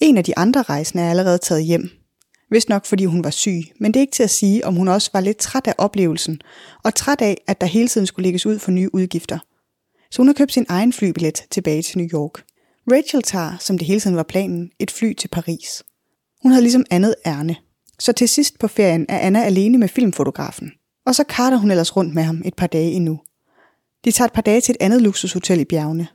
En 0.00 0.16
af 0.18 0.24
de 0.24 0.38
andre 0.38 0.62
rejsende 0.62 1.04
er 1.04 1.10
allerede 1.10 1.38
taget 1.38 1.64
hjem, 1.64 1.90
Vist 2.50 2.68
nok 2.68 2.86
fordi 2.86 3.04
hun 3.04 3.24
var 3.24 3.30
syg, 3.30 3.62
men 3.80 3.94
det 3.94 4.00
er 4.00 4.00
ikke 4.00 4.12
til 4.12 4.22
at 4.22 4.30
sige, 4.30 4.66
om 4.66 4.74
hun 4.74 4.88
også 4.88 5.10
var 5.12 5.20
lidt 5.20 5.36
træt 5.36 5.66
af 5.66 5.74
oplevelsen, 5.78 6.40
og 6.84 6.94
træt 6.94 7.20
af, 7.20 7.36
at 7.46 7.60
der 7.60 7.66
hele 7.66 7.88
tiden 7.88 8.06
skulle 8.06 8.26
lægges 8.26 8.46
ud 8.46 8.58
for 8.58 8.70
nye 8.70 8.94
udgifter. 8.94 9.38
Så 10.10 10.18
hun 10.18 10.26
har 10.26 10.34
købt 10.34 10.52
sin 10.52 10.66
egen 10.68 10.92
flybillet 10.92 11.44
tilbage 11.50 11.82
til 11.82 11.98
New 11.98 12.08
York. 12.12 12.44
Rachel 12.92 13.22
tager, 13.22 13.56
som 13.60 13.78
det 13.78 13.86
hele 13.86 14.00
tiden 14.00 14.16
var 14.16 14.22
planen, 14.22 14.70
et 14.78 14.90
fly 14.90 15.12
til 15.12 15.28
Paris. 15.28 15.82
Hun 16.42 16.52
havde 16.52 16.62
ligesom 16.62 16.84
andet 16.90 17.14
ærne. 17.26 17.56
Så 17.98 18.12
til 18.12 18.28
sidst 18.28 18.58
på 18.58 18.68
ferien 18.68 19.06
er 19.08 19.18
Anna 19.18 19.44
alene 19.44 19.78
med 19.78 19.88
filmfotografen. 19.88 20.72
Og 21.06 21.14
så 21.14 21.24
karter 21.24 21.56
hun 21.56 21.70
ellers 21.70 21.96
rundt 21.96 22.14
med 22.14 22.22
ham 22.22 22.42
et 22.44 22.54
par 22.54 22.66
dage 22.66 22.90
endnu. 22.90 23.20
De 24.06 24.12
tager 24.12 24.28
et 24.28 24.36
par 24.38 24.46
dage 24.50 24.60
til 24.60 24.72
et 24.74 24.82
andet 24.86 25.00
luksushotel 25.02 25.60
i 25.60 25.64
bjergene. 25.72 26.06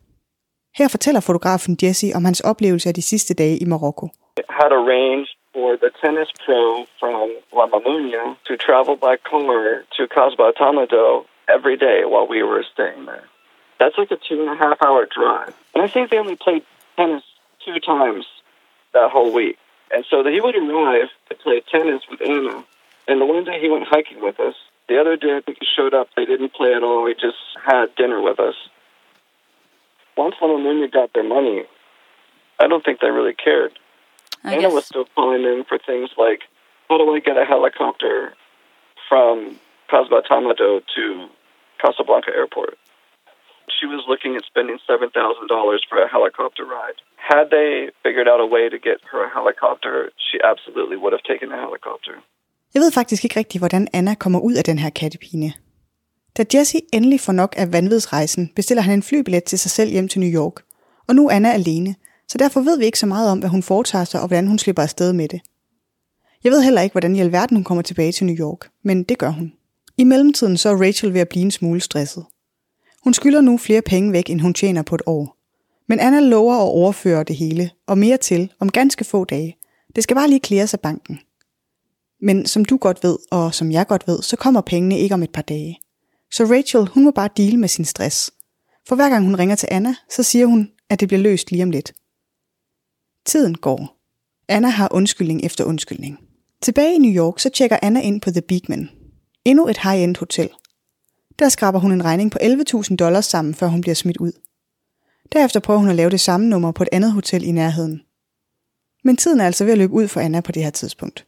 Her 0.79 0.87
fortæller 0.95 1.21
fotografen 1.29 1.77
Jesse 1.83 2.07
om 2.17 2.25
hans 2.25 2.41
oplevelse 2.51 2.89
af 2.89 2.95
de 2.95 3.01
sidste 3.01 3.33
dage 3.33 3.57
i 3.63 3.65
Marokko. 3.71 4.05
Had 4.61 4.71
arranged 4.81 5.33
for 5.53 5.69
the 5.83 5.91
tennis 6.01 6.29
pro 6.45 6.61
from 6.99 7.27
La 7.57 7.65
Mamunia 7.73 8.25
to 8.47 8.53
travel 8.65 8.95
by 9.05 9.13
car 9.29 9.59
to 9.95 10.01
Casbah 10.15 10.53
Tamado 10.59 11.05
every 11.55 11.77
day 11.87 11.99
while 12.11 12.27
we 12.33 12.39
were 12.49 12.63
staying 12.73 13.01
there. 13.11 13.25
That's 13.79 13.97
like 14.01 14.11
a 14.17 14.19
two 14.27 14.39
and 14.43 14.51
a 14.55 14.57
half 14.63 14.77
hour 14.85 15.01
drive. 15.17 15.53
And 15.73 15.79
I 15.85 15.87
think 15.93 16.03
they 16.05 16.19
only 16.23 16.39
played 16.45 16.63
tennis 16.97 17.25
two 17.65 17.77
times 17.93 18.25
that 18.95 19.07
whole 19.15 19.31
week. 19.41 19.57
And 19.93 20.01
so 20.09 20.15
he 20.35 20.39
would 20.43 20.55
arrive 20.55 21.09
to 21.29 21.33
play 21.43 21.57
tennis 21.73 22.01
with 22.09 22.21
Anna. 22.33 22.57
And 23.07 23.15
the 23.21 23.27
one 23.35 23.43
day 23.49 23.57
he 23.63 23.69
went 23.73 23.85
hiking 23.95 24.21
with 24.27 24.37
us. 24.49 24.57
The 24.91 24.99
other 24.99 25.15
day 25.15 25.37
I 25.37 25.39
think 25.39 25.59
he 25.61 25.67
showed 25.73 25.93
up, 25.93 26.09
they 26.17 26.25
didn't 26.25 26.51
play 26.51 26.73
at 26.73 26.83
all. 26.83 27.07
He 27.07 27.13
just 27.13 27.39
had 27.63 27.95
dinner 27.95 28.21
with 28.21 28.41
us. 28.41 28.55
Once 30.17 30.35
Mamunia 30.41 30.91
got 30.91 31.13
their 31.13 31.23
money, 31.23 31.63
I 32.59 32.67
don't 32.67 32.83
think 32.83 32.99
they 32.99 33.07
really 33.07 33.33
cared. 33.33 33.71
I 34.43 34.51
Anna 34.51 34.63
guess. 34.63 34.73
was 34.73 34.85
still 34.85 35.05
calling 35.15 35.43
in 35.43 35.63
for 35.63 35.77
things 35.77 36.09
like, 36.17 36.41
how 36.89 36.97
do 36.97 37.15
I 37.15 37.19
get 37.21 37.37
a 37.37 37.45
helicopter 37.45 38.33
from 39.07 39.57
Cosbatamado 39.89 40.81
to 40.93 41.27
Casablanca 41.81 42.31
Airport? 42.35 42.77
She 43.79 43.85
was 43.85 44.03
looking 44.09 44.35
at 44.35 44.43
spending 44.43 44.77
$7,000 44.89 45.07
for 45.87 46.03
a 46.03 46.09
helicopter 46.09 46.65
ride. 46.65 46.99
Had 47.15 47.49
they 47.49 47.91
figured 48.03 48.27
out 48.27 48.41
a 48.41 48.45
way 48.45 48.67
to 48.67 48.77
get 48.77 48.97
her 49.09 49.23
a 49.23 49.29
helicopter, 49.29 50.11
she 50.19 50.37
absolutely 50.43 50.97
would 50.97 51.13
have 51.13 51.23
taken 51.23 51.49
a 51.53 51.55
helicopter. 51.55 52.21
Jeg 52.73 52.81
ved 52.81 52.91
faktisk 52.91 53.23
ikke 53.23 53.39
rigtigt, 53.39 53.61
hvordan 53.61 53.87
Anna 53.93 54.13
kommer 54.13 54.39
ud 54.39 54.53
af 54.53 54.63
den 54.63 54.79
her 54.79 54.89
kattepine. 54.89 55.53
Da 56.37 56.45
Jesse 56.53 56.81
endelig 56.93 57.19
får 57.19 57.33
nok 57.33 57.53
af 57.57 57.73
vanvidsrejsen, 57.73 58.51
bestiller 58.55 58.81
han 58.81 58.93
en 58.93 59.03
flybillet 59.03 59.43
til 59.43 59.59
sig 59.59 59.71
selv 59.71 59.91
hjem 59.91 60.07
til 60.07 60.19
New 60.19 60.29
York. 60.29 60.53
Og 61.07 61.15
nu 61.15 61.27
er 61.27 61.31
Anna 61.31 61.51
alene, 61.51 61.95
så 62.27 62.37
derfor 62.37 62.61
ved 62.61 62.77
vi 62.77 62.85
ikke 62.85 62.99
så 62.99 63.05
meget 63.05 63.31
om, 63.31 63.39
hvad 63.39 63.49
hun 63.49 63.63
foretager 63.63 64.05
sig 64.05 64.21
og 64.21 64.27
hvordan 64.27 64.47
hun 64.47 64.59
slipper 64.59 64.83
afsted 64.83 65.13
med 65.13 65.27
det. 65.27 65.41
Jeg 66.43 66.51
ved 66.51 66.63
heller 66.63 66.81
ikke, 66.81 66.93
hvordan 66.93 67.15
i 67.15 67.19
alverden 67.19 67.57
hun 67.57 67.63
kommer 67.63 67.81
tilbage 67.81 68.11
til 68.11 68.25
New 68.25 68.35
York, 68.35 68.69
men 68.83 69.03
det 69.03 69.17
gør 69.17 69.29
hun. 69.29 69.53
I 69.97 70.03
mellemtiden 70.03 70.57
så 70.57 70.69
er 70.69 70.81
Rachel 70.81 71.13
ved 71.13 71.21
at 71.21 71.29
blive 71.29 71.45
en 71.45 71.51
smule 71.51 71.81
stresset. 71.81 72.25
Hun 73.03 73.13
skylder 73.13 73.41
nu 73.41 73.57
flere 73.57 73.81
penge 73.81 74.11
væk, 74.11 74.29
end 74.29 74.41
hun 74.41 74.53
tjener 74.53 74.81
på 74.81 74.95
et 74.95 75.01
år. 75.05 75.37
Men 75.87 75.99
Anna 75.99 76.19
lover 76.19 76.55
at 76.55 76.61
overføre 76.69 77.23
det 77.23 77.35
hele, 77.35 77.69
og 77.87 77.97
mere 77.97 78.17
til, 78.17 78.51
om 78.59 78.71
ganske 78.71 79.03
få 79.03 79.25
dage. 79.25 79.57
Det 79.95 80.03
skal 80.03 80.15
bare 80.15 80.29
lige 80.29 80.39
klæres 80.39 80.73
af 80.73 80.79
banken. 80.79 81.19
Men 82.21 82.45
som 82.45 82.65
du 82.65 82.77
godt 82.77 83.03
ved, 83.03 83.17
og 83.31 83.53
som 83.53 83.71
jeg 83.71 83.87
godt 83.87 84.07
ved, 84.07 84.21
så 84.21 84.35
kommer 84.35 84.61
pengene 84.61 84.99
ikke 84.99 85.13
om 85.13 85.23
et 85.23 85.31
par 85.31 85.41
dage. 85.41 85.79
Så 86.31 86.43
Rachel, 86.45 86.87
hun 86.87 87.03
må 87.03 87.11
bare 87.11 87.29
dele 87.37 87.57
med 87.57 87.67
sin 87.67 87.85
stress. 87.85 88.31
For 88.87 88.95
hver 88.95 89.09
gang 89.09 89.25
hun 89.25 89.35
ringer 89.35 89.55
til 89.55 89.67
Anna, 89.71 89.95
så 90.15 90.23
siger 90.23 90.45
hun, 90.45 90.71
at 90.89 90.99
det 90.99 91.07
bliver 91.07 91.21
løst 91.21 91.51
lige 91.51 91.63
om 91.63 91.71
lidt. 91.71 91.93
Tiden 93.25 93.55
går. 93.55 93.97
Anna 94.47 94.67
har 94.67 94.87
undskyldning 94.91 95.45
efter 95.45 95.63
undskyldning. 95.63 96.19
Tilbage 96.61 96.95
i 96.95 96.97
New 96.97 97.23
York, 97.23 97.39
så 97.39 97.49
tjekker 97.49 97.77
Anna 97.81 98.01
ind 98.01 98.21
på 98.21 98.31
The 98.31 98.41
Beekman. 98.41 98.89
Endnu 99.45 99.67
et 99.67 99.77
high-end 99.77 100.17
hotel. 100.17 100.49
Der 101.39 101.49
skraber 101.49 101.79
hun 101.79 101.91
en 101.91 102.05
regning 102.05 102.31
på 102.31 102.39
11.000 102.41 102.95
dollars 102.95 103.25
sammen, 103.25 103.53
før 103.53 103.67
hun 103.67 103.81
bliver 103.81 103.95
smidt 103.95 104.17
ud. 104.17 104.31
Derefter 105.31 105.59
prøver 105.59 105.79
hun 105.79 105.89
at 105.89 105.95
lave 105.95 106.09
det 106.09 106.19
samme 106.19 106.47
nummer 106.47 106.71
på 106.71 106.83
et 106.83 106.89
andet 106.91 107.11
hotel 107.11 107.43
i 107.43 107.51
nærheden. 107.51 108.01
Men 109.03 109.17
tiden 109.17 109.39
er 109.39 109.45
altså 109.45 109.63
ved 109.63 109.71
at 109.71 109.77
løbe 109.77 109.93
ud 109.93 110.07
for 110.07 110.19
Anna 110.19 110.41
på 110.41 110.51
det 110.51 110.63
her 110.63 110.69
tidspunkt. 110.69 111.25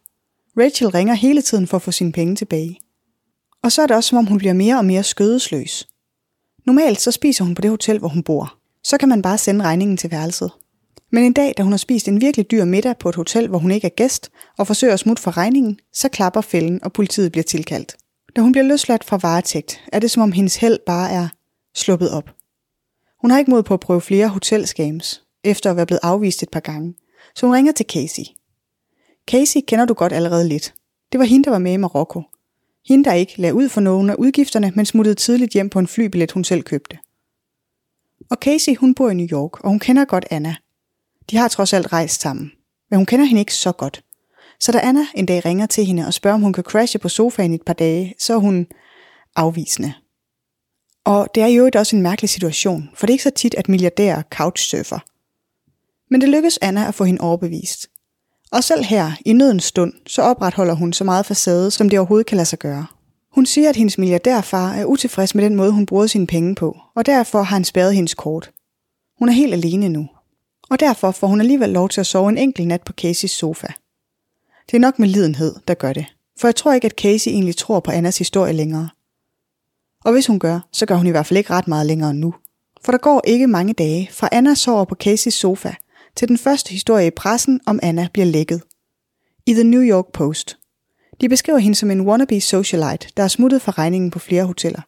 Rachel 0.57 0.87
ringer 0.87 1.13
hele 1.13 1.41
tiden 1.41 1.67
for 1.67 1.77
at 1.77 1.81
få 1.81 1.91
sine 1.91 2.11
penge 2.11 2.35
tilbage. 2.35 2.79
Og 3.63 3.71
så 3.71 3.81
er 3.81 3.87
det 3.87 3.95
også 3.95 4.07
som 4.07 4.17
om 4.17 4.25
hun 4.25 4.37
bliver 4.37 4.53
mere 4.53 4.77
og 4.77 4.85
mere 4.85 5.03
skødesløs. 5.03 5.87
Normalt 6.65 7.01
så 7.01 7.11
spiser 7.11 7.43
hun 7.43 7.55
på 7.55 7.61
det 7.61 7.69
hotel, 7.69 7.99
hvor 7.99 8.07
hun 8.07 8.23
bor. 8.23 8.57
Så 8.83 8.97
kan 8.97 9.09
man 9.09 9.21
bare 9.21 9.37
sende 9.37 9.65
regningen 9.65 9.97
til 9.97 10.11
værelset. 10.11 10.51
Men 11.11 11.23
en 11.23 11.33
dag, 11.33 11.53
da 11.57 11.63
hun 11.63 11.71
har 11.71 11.77
spist 11.77 12.07
en 12.07 12.21
virkelig 12.21 12.51
dyr 12.51 12.65
middag 12.65 12.97
på 12.97 13.09
et 13.09 13.15
hotel, 13.15 13.47
hvor 13.47 13.59
hun 13.59 13.71
ikke 13.71 13.85
er 13.85 13.95
gæst, 13.95 14.29
og 14.57 14.67
forsøger 14.67 14.93
at 14.93 14.99
smutte 14.99 15.23
for 15.23 15.37
regningen, 15.37 15.79
så 15.93 16.09
klapper 16.09 16.41
fælden, 16.41 16.83
og 16.83 16.93
politiet 16.93 17.31
bliver 17.31 17.43
tilkaldt. 17.43 17.95
Da 18.35 18.41
hun 18.41 18.51
bliver 18.51 18.65
løsladt 18.65 19.03
fra 19.03 19.19
varetægt, 19.21 19.81
er 19.93 19.99
det 19.99 20.11
som 20.11 20.23
om 20.23 20.31
hendes 20.31 20.55
held 20.55 20.79
bare 20.85 21.11
er 21.11 21.27
sluppet 21.75 22.11
op. 22.11 22.29
Hun 23.21 23.31
har 23.31 23.39
ikke 23.39 23.51
mod 23.51 23.63
på 23.63 23.73
at 23.73 23.79
prøve 23.79 24.01
flere 24.01 24.27
hotelscams, 24.27 25.23
efter 25.43 25.69
at 25.69 25.75
være 25.75 25.85
blevet 25.85 25.99
afvist 26.03 26.43
et 26.43 26.49
par 26.49 26.59
gange, 26.59 26.93
så 27.35 27.45
hun 27.45 27.55
ringer 27.55 27.71
til 27.71 27.85
Casey. 27.89 28.23
Casey 29.27 29.59
kender 29.67 29.85
du 29.85 29.93
godt 29.93 30.13
allerede 30.13 30.47
lidt. 30.47 30.73
Det 31.11 31.19
var 31.19 31.25
hende, 31.25 31.43
der 31.43 31.51
var 31.51 31.59
med 31.59 31.73
i 31.73 31.77
Marokko. 31.77 32.23
Hende, 32.87 33.05
der 33.05 33.13
ikke 33.13 33.41
lagde 33.41 33.55
ud 33.55 33.69
for 33.69 33.81
nogen 33.81 34.09
af 34.09 34.15
udgifterne, 34.15 34.71
men 34.75 34.85
smuttede 34.85 35.15
tidligt 35.15 35.53
hjem 35.53 35.69
på 35.69 35.79
en 35.79 35.87
flybillet, 35.87 36.31
hun 36.31 36.43
selv 36.43 36.63
købte. 36.63 36.97
Og 38.29 38.37
Casey, 38.41 38.75
hun 38.75 38.95
bor 38.95 39.09
i 39.09 39.13
New 39.13 39.27
York, 39.27 39.59
og 39.63 39.69
hun 39.69 39.79
kender 39.79 40.05
godt 40.05 40.25
Anna. 40.29 40.55
De 41.29 41.37
har 41.37 41.47
trods 41.47 41.73
alt 41.73 41.93
rejst 41.93 42.21
sammen, 42.21 42.51
men 42.89 42.97
hun 42.97 43.05
kender 43.05 43.25
hende 43.25 43.39
ikke 43.39 43.55
så 43.55 43.71
godt. 43.71 44.03
Så 44.59 44.71
da 44.71 44.79
Anna 44.79 45.05
en 45.15 45.25
dag 45.25 45.45
ringer 45.45 45.65
til 45.65 45.85
hende 45.85 46.07
og 46.07 46.13
spørger, 46.13 46.35
om 46.35 46.41
hun 46.41 46.53
kan 46.53 46.63
crashe 46.63 46.99
på 46.99 47.09
sofaen 47.09 47.51
i 47.51 47.55
et 47.55 47.65
par 47.65 47.73
dage, 47.73 48.15
så 48.19 48.33
er 48.33 48.37
hun 48.37 48.67
afvisende. 49.35 49.93
Og 51.05 51.27
det 51.35 51.43
er 51.43 51.47
jo 51.47 51.69
også 51.75 51.95
en 51.95 52.01
mærkelig 52.01 52.29
situation, 52.29 52.89
for 52.95 53.05
det 53.05 53.11
er 53.11 53.15
ikke 53.15 53.23
så 53.23 53.29
tit, 53.29 53.55
at 53.55 53.69
milliardærer 53.69 54.21
couchsurfer. 54.31 54.99
Men 56.09 56.21
det 56.21 56.29
lykkes 56.29 56.59
Anna 56.61 56.87
at 56.87 56.95
få 56.95 57.03
hende 57.03 57.21
overbevist. 57.21 57.87
Og 58.53 58.63
selv 58.63 58.83
her, 58.83 59.11
i 59.25 59.33
nødens 59.33 59.63
stund, 59.63 59.93
så 60.07 60.21
opretholder 60.21 60.73
hun 60.73 60.93
så 60.93 61.03
meget 61.03 61.25
facade, 61.25 61.71
som 61.71 61.89
det 61.89 61.99
overhovedet 61.99 62.27
kan 62.27 62.35
lade 62.35 62.45
sig 62.45 62.59
gøre. 62.59 62.85
Hun 63.31 63.45
siger, 63.45 63.69
at 63.69 63.75
hendes 63.75 63.97
milliardærfar 63.97 64.73
er 64.73 64.85
utilfreds 64.85 65.35
med 65.35 65.43
den 65.43 65.55
måde, 65.55 65.71
hun 65.71 65.85
bruger 65.85 66.07
sine 66.07 66.27
penge 66.27 66.55
på, 66.55 66.77
og 66.95 67.05
derfor 67.05 67.37
har 67.37 67.55
han 67.55 67.63
spærret 67.63 67.95
hendes 67.95 68.13
kort. 68.13 68.51
Hun 69.19 69.29
er 69.29 69.33
helt 69.33 69.53
alene 69.53 69.89
nu. 69.89 70.07
Og 70.69 70.79
derfor 70.79 71.11
får 71.11 71.27
hun 71.27 71.41
alligevel 71.41 71.69
lov 71.69 71.89
til 71.89 71.99
at 71.99 72.05
sove 72.05 72.29
en 72.29 72.37
enkelt 72.37 72.67
nat 72.67 72.81
på 72.81 72.93
Caseys 72.93 73.31
sofa. 73.31 73.67
Det 74.71 74.77
er 74.77 74.81
nok 74.81 74.99
med 74.99 75.07
lidenhed, 75.07 75.55
der 75.67 75.73
gør 75.73 75.93
det. 75.93 76.05
For 76.39 76.47
jeg 76.47 76.55
tror 76.55 76.73
ikke, 76.73 76.85
at 76.85 76.99
Casey 77.01 77.31
egentlig 77.31 77.55
tror 77.55 77.79
på 77.79 77.91
Annas 77.91 78.17
historie 78.17 78.53
længere. 78.53 78.89
Og 80.05 80.11
hvis 80.11 80.27
hun 80.27 80.39
gør, 80.39 80.59
så 80.71 80.85
gør 80.85 80.95
hun 80.95 81.07
i 81.07 81.11
hvert 81.11 81.25
fald 81.25 81.37
ikke 81.37 81.53
ret 81.53 81.67
meget 81.67 81.85
længere 81.85 82.13
nu. 82.13 82.33
For 82.85 82.91
der 82.91 82.99
går 82.99 83.21
ikke 83.27 83.47
mange 83.47 83.73
dage, 83.73 84.09
fra 84.11 84.29
Anna 84.31 84.53
sover 84.53 84.85
på 84.85 84.95
Caseys 84.95 85.33
sofa, 85.33 85.73
til 86.15 86.27
den 86.27 86.37
første 86.37 86.71
historie 86.71 87.07
i 87.07 87.09
pressen 87.09 87.61
om 87.65 87.79
Anna 87.83 88.07
bliver 88.13 88.25
lækket. 88.25 88.61
I 89.45 89.53
The 89.53 89.63
New 89.63 89.81
York 89.81 90.05
Post. 90.13 90.57
De 91.21 91.29
beskriver 91.29 91.59
hende 91.59 91.75
som 91.75 91.91
en 91.91 92.01
wannabe 92.01 92.41
socialite, 92.41 93.07
der 93.17 93.23
er 93.23 93.27
smuttet 93.27 93.61
fra 93.61 93.71
regningen 93.71 94.11
på 94.11 94.19
flere 94.19 94.45
hoteller. 94.45 94.81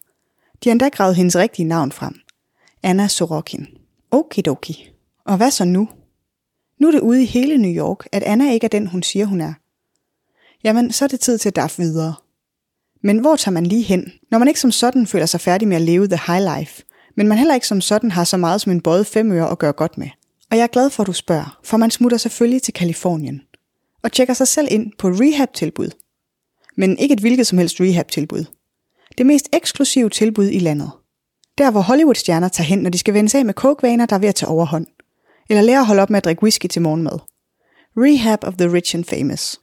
De 0.64 0.70
har 0.70 0.72
endda 0.72 0.90
gravet 0.90 1.16
hendes 1.16 1.36
rigtige 1.36 1.68
navn 1.68 1.92
frem. 1.92 2.16
Anna 2.84 3.08
Sorokin. 3.08 3.68
Okidoki. 4.12 4.92
Og 5.26 5.38
hvad 5.38 5.52
så 5.52 5.66
nu? 5.66 5.90
Nu 6.80 6.88
er 6.88 6.92
det 6.92 7.00
ude 7.00 7.24
i 7.24 7.26
hele 7.26 7.58
New 7.58 7.72
York, 7.72 8.08
at 8.12 8.24
Anna 8.24 8.52
ikke 8.52 8.66
er 8.66 8.70
den, 8.70 8.88
hun 8.88 9.04
siger, 9.04 9.26
hun 9.26 9.42
er. 9.42 9.54
Jamen, 10.64 10.92
så 10.92 11.06
er 11.06 11.10
det 11.10 11.20
tid 11.20 11.38
til 11.38 11.50
at 11.50 11.56
daffe 11.56 11.82
videre. 11.82 12.16
Men 13.04 13.20
hvor 13.20 13.36
tager 13.36 13.54
man 13.54 13.66
lige 13.66 13.84
hen, 13.84 14.12
når 14.32 14.38
man 14.38 14.48
ikke 14.48 14.60
som 14.60 14.72
sådan 14.72 15.08
føler 15.08 15.26
sig 15.26 15.42
færdig 15.42 15.68
med 15.68 15.76
at 15.76 15.82
leve 15.82 16.08
the 16.08 16.20
high 16.28 16.60
life, 16.60 16.84
men 17.16 17.28
man 17.28 17.38
heller 17.38 17.54
ikke 17.54 17.68
som 17.68 17.82
sådan 17.82 18.12
har 18.12 18.24
så 18.24 18.38
meget 18.38 18.62
som 18.62 18.72
en 18.72 18.82
bøjet 18.82 19.08
femøre 19.08 19.52
at 19.52 19.60
gøre 19.60 19.74
godt 19.74 19.98
med? 19.98 20.10
Og 20.52 20.58
jeg 20.58 20.64
er 20.64 20.68
glad 20.68 20.90
for, 20.90 21.04
at 21.04 21.08
du 21.08 21.14
spørger, 21.14 21.60
for 21.64 21.78
man 21.78 21.92
smutter 21.92 22.18
selvfølgelig 22.18 22.62
til 22.62 22.74
Kalifornien. 22.74 23.42
og 24.04 24.12
tjekker 24.12 24.34
sig 24.34 24.48
selv 24.48 24.68
ind 24.72 24.92
på 24.98 25.08
et 25.08 25.20
rehab-tilbud. 25.20 25.90
Men 26.78 26.98
ikke 26.98 27.14
et 27.14 27.20
hvilket 27.20 27.48
som 27.48 27.58
helst 27.58 27.80
rehab-tilbud. 27.80 28.46
Det 29.18 29.26
mest 29.26 29.50
eksklusive 29.54 30.10
tilbud 30.10 30.50
i 30.50 30.60
landet. 30.60 30.92
Der 31.58 31.72
hvor 31.72 31.82
Hollywood-stjerner 31.82 32.48
tager 32.50 32.68
hen, 32.68 32.80
når 32.80 32.90
de 32.90 32.98
skal 32.98 33.14
vende 33.14 33.30
sig 33.30 33.40
af 33.40 33.46
med 33.46 33.54
coke-vaner, 33.54 34.06
der 34.06 34.16
er 34.16 34.20
ved 34.20 34.30
at 34.30 34.36
tage 34.36 34.50
overhånd. 34.50 34.86
Eller 35.50 35.62
lære 35.62 35.80
at 35.80 35.86
holde 35.86 36.02
op 36.02 36.10
med 36.10 36.18
at 36.18 36.24
drikke 36.24 36.44
whisky 36.44 36.68
til 36.68 36.82
morgenmad. 36.82 37.20
Rehab 37.98 38.44
of 38.44 38.54
the 38.54 38.74
Rich 38.74 38.96
and 38.96 39.06
Famous. 39.06 39.60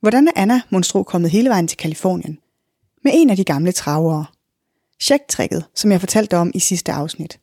Hvordan 0.00 0.28
er 0.28 0.32
Anna 0.36 0.60
Monstro 0.70 1.02
kommet 1.02 1.30
hele 1.30 1.48
vejen 1.48 1.68
til 1.68 1.78
Kalifornien? 1.78 2.38
Med 3.04 3.12
en 3.14 3.30
af 3.30 3.36
de 3.36 3.44
gamle 3.44 3.72
travere. 3.72 4.24
Checktricket, 5.00 5.64
som 5.74 5.92
jeg 5.92 6.00
fortalte 6.00 6.36
om 6.36 6.50
i 6.54 6.60
sidste 6.60 6.92
afsnit. 6.92 7.38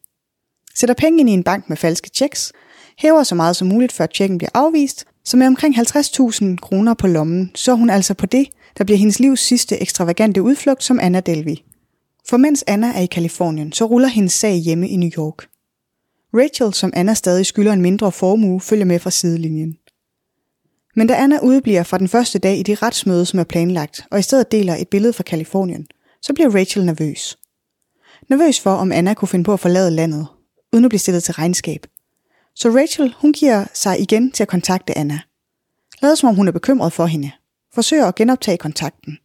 Sætter 0.76 0.96
penge 0.96 1.20
ind 1.20 1.30
i 1.30 1.34
en 1.34 1.44
bank 1.44 1.70
med 1.70 1.78
falske 1.78 2.10
checks, 2.16 2.54
hæver 3.02 3.24
så 3.24 3.36
meget 3.36 3.56
som 3.56 3.68
muligt, 3.68 3.92
før 3.92 4.06
tjekken 4.06 4.38
bliver 4.38 4.50
afvist, 4.54 5.06
så 5.26 5.38
med 5.38 5.48
omkring 5.48 5.78
50.000 5.78 6.56
kroner 6.56 6.94
på 6.94 7.08
lommen, 7.08 7.52
så 7.56 7.72
er 7.72 7.76
hun 7.76 7.90
altså 7.90 8.14
på 8.14 8.26
det, 8.26 8.48
der 8.78 8.84
bliver 8.84 8.98
hendes 8.98 9.20
livs 9.20 9.40
sidste 9.40 9.82
ekstravagante 9.82 10.42
udflugt 10.42 10.84
som 10.84 11.00
Anna 11.02 11.20
Delvey. 11.20 11.56
For 12.30 12.38
mens 12.38 12.64
Anna 12.68 12.88
er 12.96 13.00
i 13.00 13.06
Kalifornien, 13.06 13.72
så 13.72 13.86
ruller 13.86 14.08
hendes 14.08 14.34
sag 14.34 14.54
hjemme 14.54 14.90
i 14.90 14.96
New 14.96 15.10
York. 15.18 15.48
Rachel, 16.34 16.74
som 16.74 16.94
Anna 16.96 17.14
stadig 17.14 17.46
skylder 17.46 17.74
en 17.74 17.82
mindre 17.82 18.12
formue, 18.12 18.62
følger 18.62 18.86
med 18.86 19.00
fra 19.00 19.10
sidelinjen. 19.10 19.78
Men 20.96 21.08
da 21.08 21.14
Anna 21.14 21.40
udbliver 21.44 21.84
fra 21.84 21.98
den 21.98 22.08
første 22.08 22.40
dag 22.40 22.58
i 22.58 22.64
det 22.64 22.82
retsmøde, 22.82 23.26
som 23.26 23.40
er 23.40 23.44
planlagt, 23.44 24.06
og 24.12 24.20
i 24.20 24.22
stedet 24.22 24.52
deler 24.52 24.76
et 24.76 24.88
billede 24.88 25.14
fra 25.14 25.24
Kalifornien, 25.24 25.88
så 26.22 26.34
bliver 26.34 26.56
Rachel 26.56 26.86
nervøs. 26.86 27.38
Nervøs 28.30 28.60
for, 28.60 28.72
om 28.72 28.92
Anna 28.92 29.14
kunne 29.14 29.30
finde 29.30 29.46
på 29.46 29.54
at 29.54 29.60
forlade 29.60 29.92
landet, 29.92 30.28
uden 30.74 30.86
at 30.86 30.90
blive 30.90 31.00
stillet 31.00 31.24
til 31.24 31.34
regnskab. 31.34 31.86
Så 32.56 32.70
Rachel, 32.70 33.16
hun 33.18 33.34
giver 33.34 33.66
sig 33.74 34.02
igen 34.02 34.32
til 34.32 34.44
at 34.44 34.50
kontakte 34.50 34.98
Anna. 34.98 35.20
Lader 36.02 36.16
som 36.16 36.30
om 36.30 36.36
hun 36.36 36.48
er 36.48 36.52
bekymret 36.52 36.94
for 36.94 37.06
hende. 37.06 37.32
Forsøger 37.74 38.06
at 38.06 38.16
genoptage 38.16 38.58
kontakten. 38.58 39.18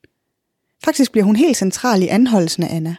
Faktisk 0.84 1.12
bliver 1.12 1.24
hun 1.24 1.36
helt 1.36 1.56
central 1.56 2.02
i 2.02 2.08
anholdelsen 2.08 2.62
af 2.62 2.76
Anna, 2.76 2.96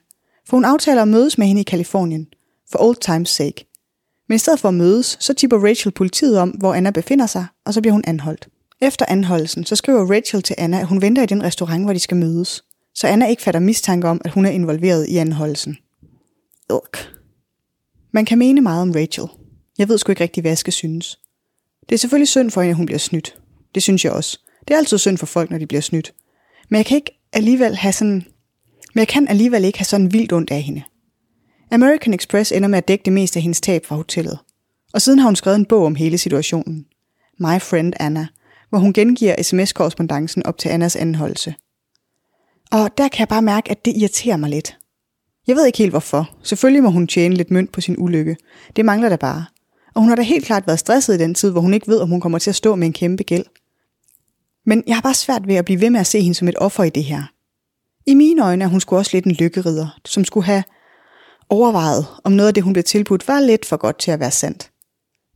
for 0.47 0.57
hun 0.57 0.65
aftaler 0.65 1.01
at 1.01 1.07
mødes 1.07 1.37
med 1.37 1.47
hende 1.47 1.61
i 1.61 1.63
Kalifornien, 1.63 2.27
for 2.71 2.81
old 2.81 2.95
times 2.95 3.29
sake. 3.29 3.65
Men 4.29 4.35
i 4.35 4.39
stedet 4.39 4.59
for 4.59 4.67
at 4.67 4.73
mødes, 4.73 5.17
så 5.19 5.33
tipper 5.33 5.67
Rachel 5.67 5.91
politiet 5.91 6.39
om, 6.39 6.49
hvor 6.49 6.73
Anna 6.73 6.91
befinder 6.91 7.27
sig, 7.27 7.45
og 7.65 7.73
så 7.73 7.81
bliver 7.81 7.93
hun 7.93 8.03
anholdt. 8.07 8.47
Efter 8.81 9.05
anholdelsen, 9.09 9.65
så 9.65 9.75
skriver 9.75 10.15
Rachel 10.15 10.41
til 10.41 10.55
Anna, 10.57 10.79
at 10.79 10.87
hun 10.87 11.01
venter 11.01 11.23
i 11.23 11.25
den 11.25 11.43
restaurant, 11.43 11.83
hvor 11.83 11.93
de 11.93 11.99
skal 11.99 12.17
mødes, 12.17 12.63
så 12.95 13.07
Anna 13.07 13.27
ikke 13.27 13.41
fatter 13.41 13.59
mistanke 13.59 14.07
om, 14.07 14.21
at 14.25 14.31
hun 14.31 14.45
er 14.45 14.49
involveret 14.49 15.07
i 15.07 15.17
anholdelsen. 15.17 15.77
Ugh. 16.73 16.99
Man 18.11 18.25
kan 18.25 18.37
mene 18.37 18.61
meget 18.61 18.81
om 18.81 18.91
Rachel. 18.91 19.27
Jeg 19.77 19.89
ved 19.89 19.97
sgu 19.97 20.11
ikke 20.11 20.23
rigtig, 20.23 20.41
hvad 20.41 20.51
jeg 20.51 20.57
skal 20.57 20.73
synes. 20.73 21.19
Det 21.89 21.95
er 21.95 21.99
selvfølgelig 21.99 22.27
synd 22.27 22.51
for 22.51 22.61
hende, 22.61 22.71
at 22.71 22.77
hun 22.77 22.85
bliver 22.85 22.99
snydt. 22.99 23.39
Det 23.75 23.83
synes 23.83 24.05
jeg 24.05 24.13
også. 24.13 24.39
Det 24.67 24.73
er 24.73 24.77
altid 24.77 24.97
synd 24.97 25.17
for 25.17 25.25
folk, 25.25 25.51
når 25.51 25.57
de 25.57 25.67
bliver 25.67 25.81
snydt. 25.81 26.13
Men 26.69 26.77
jeg 26.77 26.85
kan 26.85 26.95
ikke 26.95 27.19
alligevel 27.33 27.75
have 27.75 27.91
sådan... 27.91 28.25
Men 28.93 28.99
jeg 28.99 29.07
kan 29.07 29.27
alligevel 29.27 29.63
ikke 29.63 29.79
have 29.79 29.85
sådan 29.85 30.13
vildt 30.13 30.33
ondt 30.33 30.51
af 30.51 30.61
hende. 30.61 30.83
American 31.71 32.13
Express 32.13 32.51
ender 32.51 32.67
med 32.67 32.77
at 32.77 32.87
dække 32.87 33.05
det 33.05 33.13
meste 33.13 33.37
af 33.39 33.43
hendes 33.43 33.61
tab 33.61 33.85
fra 33.85 33.95
hotellet. 33.95 34.39
Og 34.93 35.01
siden 35.01 35.19
har 35.19 35.27
hun 35.27 35.35
skrevet 35.35 35.55
en 35.55 35.65
bog 35.65 35.85
om 35.85 35.95
hele 35.95 36.17
situationen. 36.17 36.85
My 37.39 37.61
Friend 37.61 37.93
Anna, 37.99 38.27
hvor 38.69 38.79
hun 38.79 38.93
gengiver 38.93 39.43
sms-korrespondancen 39.43 40.43
op 40.45 40.57
til 40.57 40.69
Annas 40.69 40.95
anholdelse. 40.95 41.55
Og 42.71 42.97
der 42.97 43.07
kan 43.07 43.19
jeg 43.19 43.27
bare 43.27 43.41
mærke, 43.41 43.71
at 43.71 43.85
det 43.85 43.97
irriterer 43.97 44.37
mig 44.37 44.49
lidt. 44.49 44.77
Jeg 45.47 45.55
ved 45.55 45.65
ikke 45.65 45.77
helt 45.77 45.91
hvorfor. 45.91 46.37
Selvfølgelig 46.43 46.83
må 46.83 46.89
hun 46.89 47.07
tjene 47.07 47.35
lidt 47.35 47.51
mønt 47.51 47.71
på 47.71 47.81
sin 47.81 47.95
ulykke. 47.97 48.37
Det 48.75 48.85
mangler 48.85 49.09
der 49.09 49.17
bare. 49.17 49.45
Og 49.97 50.01
hun 50.01 50.09
har 50.09 50.15
da 50.15 50.21
helt 50.21 50.45
klart 50.45 50.67
været 50.67 50.79
stresset 50.79 51.15
i 51.15 51.17
den 51.17 51.33
tid, 51.33 51.51
hvor 51.51 51.61
hun 51.61 51.73
ikke 51.73 51.87
ved, 51.87 51.99
om 51.99 52.09
hun 52.09 52.21
kommer 52.21 52.39
til 52.39 52.49
at 52.49 52.55
stå 52.55 52.75
med 52.75 52.87
en 52.87 52.93
kæmpe 52.93 53.23
gæld. 53.23 53.45
Men 54.65 54.83
jeg 54.87 54.95
har 54.95 55.01
bare 55.01 55.13
svært 55.13 55.47
ved 55.47 55.55
at 55.55 55.65
blive 55.65 55.81
ved 55.81 55.89
med 55.89 55.99
at 55.99 56.07
se 56.07 56.21
hende 56.21 56.35
som 56.35 56.47
et 56.47 56.57
offer 56.57 56.83
i 56.83 56.89
det 56.89 57.03
her. 57.03 57.23
I 58.05 58.13
mine 58.13 58.45
øjne 58.45 58.63
er 58.63 58.67
hun 58.67 58.79
skulle 58.79 58.99
også 58.99 59.11
lidt 59.13 59.25
en 59.25 59.31
lykkerider, 59.31 59.99
som 60.05 60.25
skulle 60.25 60.45
have 60.45 60.63
overvejet, 61.49 62.05
om 62.23 62.31
noget 62.31 62.47
af 62.47 62.53
det, 62.53 62.63
hun 62.63 62.73
blev 62.73 62.83
tilbudt, 62.83 63.27
var 63.27 63.39
lidt 63.39 63.65
for 63.65 63.77
godt 63.77 63.99
til 63.99 64.11
at 64.11 64.19
være 64.19 64.31
sandt. 64.31 64.71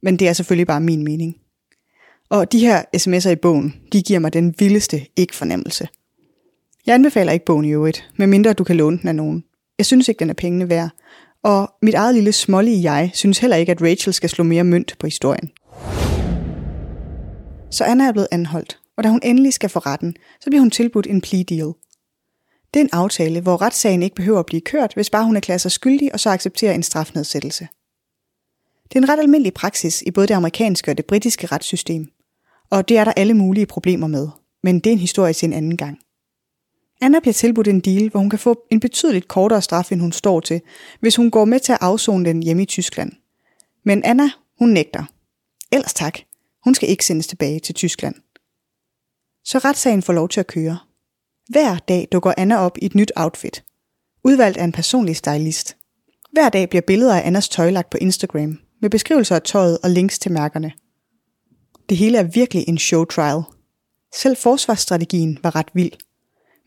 Men 0.02 0.18
det 0.20 0.28
er 0.28 0.34
selvfølgelig 0.34 0.68
bare 0.68 0.82
min 0.82 1.04
mening. 1.04 1.36
Og 2.30 2.52
de 2.52 2.60
her 2.60 2.84
sms'er 2.98 3.30
i 3.30 3.36
bogen, 3.36 3.76
de 3.94 4.02
giver 4.02 4.20
mig 4.20 4.34
den 4.34 4.56
vildeste 4.60 5.06
ikke-fornemmelse. 5.16 5.88
Jeg 6.86 6.96
anbefaler 6.96 7.32
ikke 7.32 7.46
bogen 7.46 7.66
i 7.66 7.72
øvrigt, 7.72 8.10
medmindre 8.16 8.54
du 8.54 8.64
kan 8.64 8.78
låne 8.78 8.98
den 8.98 9.08
af 9.08 9.16
nogen. 9.16 9.44
Jeg 9.78 9.86
synes 9.86 10.08
ikke, 10.08 10.20
den 10.20 10.30
er 10.30 10.34
pengene 10.34 10.70
værd. 10.70 10.90
Og 11.44 11.74
mit 11.82 11.94
eget 11.94 12.16
lille 12.16 12.32
smålige 12.32 12.92
jeg 12.92 13.12
synes 13.14 13.40
heller 13.40 13.58
ikke, 13.58 13.72
at 13.72 13.82
Rachel 13.82 14.14
skal 14.14 14.30
slå 14.30 14.44
mere 14.44 14.64
mønt 14.64 14.96
på 15.00 15.08
historien. 15.08 15.52
Så 17.72 17.84
Anna 17.84 18.04
er 18.04 18.12
blevet 18.12 18.28
anholdt, 18.32 18.80
og 18.98 19.04
da 19.04 19.10
hun 19.10 19.20
endelig 19.24 19.54
skal 19.54 19.70
få 19.70 19.80
retten, 19.80 20.16
så 20.42 20.50
bliver 20.50 20.60
hun 20.60 20.72
tilbudt 20.72 21.08
en 21.08 21.22
plea 21.22 21.44
deal. 21.50 21.74
Det 22.74 22.80
er 22.80 22.84
en 22.84 22.90
aftale, 22.92 23.42
hvor 23.42 23.62
retssagen 23.62 24.04
ikke 24.04 24.16
behøver 24.16 24.40
at 24.40 24.46
blive 24.46 24.62
kørt, 24.62 24.94
hvis 24.94 25.10
bare 25.10 25.26
hun 25.26 25.36
erklærer 25.36 25.58
sig 25.58 25.72
skyldig 25.72 26.14
og 26.14 26.20
så 26.20 26.30
accepterer 26.30 26.74
en 26.74 26.84
strafnedsættelse. 26.84 27.68
Det 28.84 28.96
er 28.96 29.00
en 29.00 29.10
ret 29.10 29.20
almindelig 29.20 29.54
praksis 29.54 30.02
i 30.02 30.12
både 30.12 30.28
det 30.28 30.34
amerikanske 30.34 30.92
og 30.92 30.98
det 30.98 31.06
britiske 31.06 31.48
retssystem, 31.48 32.08
og 32.70 32.90
det 32.90 32.98
er 32.98 33.04
der 33.04 33.14
alle 33.16 33.34
mulige 33.34 33.66
problemer 33.66 34.08
med, 34.08 34.28
men 34.64 34.80
det 34.80 34.90
er 34.90 34.94
en 34.94 35.00
historie 35.00 35.34
til 35.34 35.46
en 35.48 35.54
anden 35.54 35.78
gang. 35.78 36.00
Anna 37.02 37.20
bliver 37.20 37.34
tilbudt 37.34 37.68
en 37.68 37.80
deal, 37.80 38.10
hvor 38.10 38.20
hun 38.20 38.30
kan 38.30 38.40
få 38.40 38.64
en 38.72 38.80
betydeligt 38.80 39.28
kortere 39.28 39.62
straf, 39.62 39.92
end 39.92 40.02
hun 40.02 40.12
står 40.12 40.40
til, 40.40 40.62
hvis 41.00 41.16
hun 41.16 41.32
går 41.32 41.46
med 41.46 41.60
til 41.60 41.72
at 41.72 41.78
afzone 41.82 42.26
den 42.26 42.44
hjemme 42.44 42.64
i 42.64 42.66
Tyskland. 42.66 43.12
Men 43.86 44.04
Anna, 44.04 44.30
hun 44.60 44.70
nægter. 44.70 45.04
Ellers 45.72 45.94
tak. 45.94 46.20
Hun 46.64 46.76
skal 46.76 46.90
ikke 46.90 47.06
sendes 47.06 47.28
tilbage 47.28 47.60
til 47.60 47.76
Tyskland. 47.76 48.16
Så 49.46 49.58
retssagen 49.58 50.02
får 50.02 50.14
lov 50.14 50.30
til 50.30 50.40
at 50.40 50.48
køre. 50.48 50.80
Hver 51.50 51.78
dag 51.78 52.08
dukker 52.12 52.34
Anna 52.38 52.58
op 52.58 52.78
i 52.82 52.86
et 52.86 52.96
nyt 52.96 53.12
outfit. 53.16 53.64
Udvalgt 54.24 54.58
af 54.58 54.64
en 54.64 54.72
personlig 54.72 55.16
stylist. 55.16 55.78
Hver 56.32 56.50
dag 56.50 56.70
bliver 56.70 56.82
billeder 56.82 57.16
af 57.16 57.28
Annas 57.28 57.50
tøj 57.50 57.70
lagt 57.70 57.90
på 57.90 57.98
Instagram, 57.98 58.60
med 58.82 58.90
beskrivelser 58.90 59.36
af 59.36 59.42
tøjet 59.42 59.78
og 59.84 59.90
links 59.90 60.20
til 60.20 60.32
mærkerne. 60.32 60.72
Det 61.90 61.98
hele 61.98 62.18
er 62.18 62.24
virkelig 62.24 62.68
en 62.68 62.78
show 62.78 63.06
trial. 63.06 63.42
Selv 64.16 64.38
forsvarsstrategien 64.38 65.40
var 65.44 65.56
ret 65.56 65.70
vild– 65.74 65.92